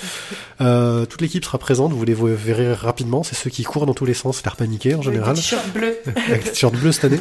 [0.61, 1.93] Euh, toute l'équipe sera présente.
[1.93, 3.25] Vous les verrez rapidement.
[3.25, 5.35] C'est ceux qui courent dans tous les sens, l'air paniqué en général.
[5.35, 5.97] T-shirt bleu.
[6.29, 7.19] Avec des t-shirts bleus cette année.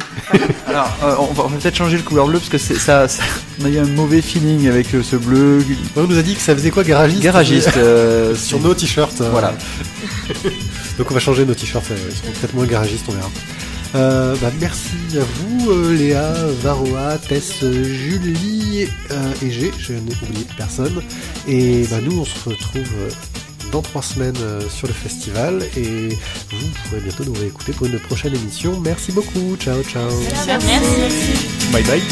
[0.68, 3.08] Alors, euh, on va, on va peut-être changer le couleur bleu parce que c'est ça,
[3.16, 3.22] ça-
[3.60, 5.64] on a eu un mauvais feeling avec euh, ce bleu.
[5.96, 7.76] On nous a dit que ça faisait quoi, garagiste Garagiste.
[7.76, 9.20] euh, Sur c'est- nos t-shirts.
[9.20, 9.54] euh, Voilà.
[10.98, 11.90] Donc on va changer nos t-shirts.
[11.90, 13.30] euh, Ils seront peut-être moins garagistes, on verra.
[13.96, 19.70] Euh, bah, merci à vous, euh, Léa, Varroa, Tess, Julie euh, et G.
[19.78, 21.00] Je n'ai oublié personne.
[21.46, 23.10] Et bah, nous, on se retrouve euh,
[23.70, 25.62] dans trois semaines euh, sur le festival.
[25.76, 28.80] Et vous pourrez bientôt nous réécouter pour une prochaine émission.
[28.84, 29.56] Merci beaucoup.
[29.60, 30.10] Ciao, ciao.
[31.72, 32.02] Bye bye.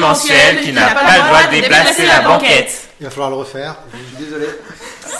[0.00, 2.88] Bimensuel qui n'a pas le droit de déplacer la banquette.
[3.00, 3.76] Il va falloir le refaire.
[4.18, 4.46] Désolé.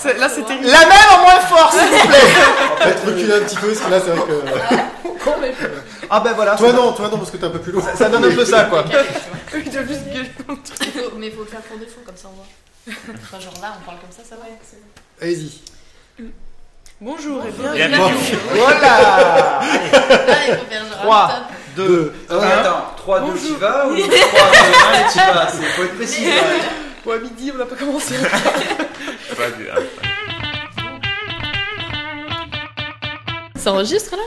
[0.02, 0.66] C'est- Là, c'est terrible.
[0.66, 2.18] La même en moins fort, s'il vous plaît
[2.82, 4.76] Peut-être reculer un petit peu, parce que là, c'est vrai que.
[6.10, 7.84] Ah ben voilà, Toi, ça, non, toi, non, parce que t'es un peu plus lourd.
[7.96, 8.84] ça donne un peu ça, quoi.
[9.54, 10.30] Il doit juste gueuler.
[11.18, 12.46] Mais il faut le faire pour défaut, comme ça on voit.
[13.22, 14.46] Enfin, genre là, on parle comme ça, ça va.
[15.22, 15.60] Allez-y.
[17.00, 18.14] Bonjour et bienvenue.
[18.54, 19.60] Voilà
[20.90, 21.02] genre.
[21.02, 21.36] 3, top.
[21.86, 22.46] 2, Attends, 1.
[22.48, 23.46] attends, 3, 2, Bonjour.
[23.46, 26.24] tu vas ou 3, 2, 1, tu vas C'est faut être précis.
[27.04, 28.14] Bon, à midi, on n'a pas commencé.
[29.36, 29.66] Pas du-
[33.58, 34.22] Ça enregistre là?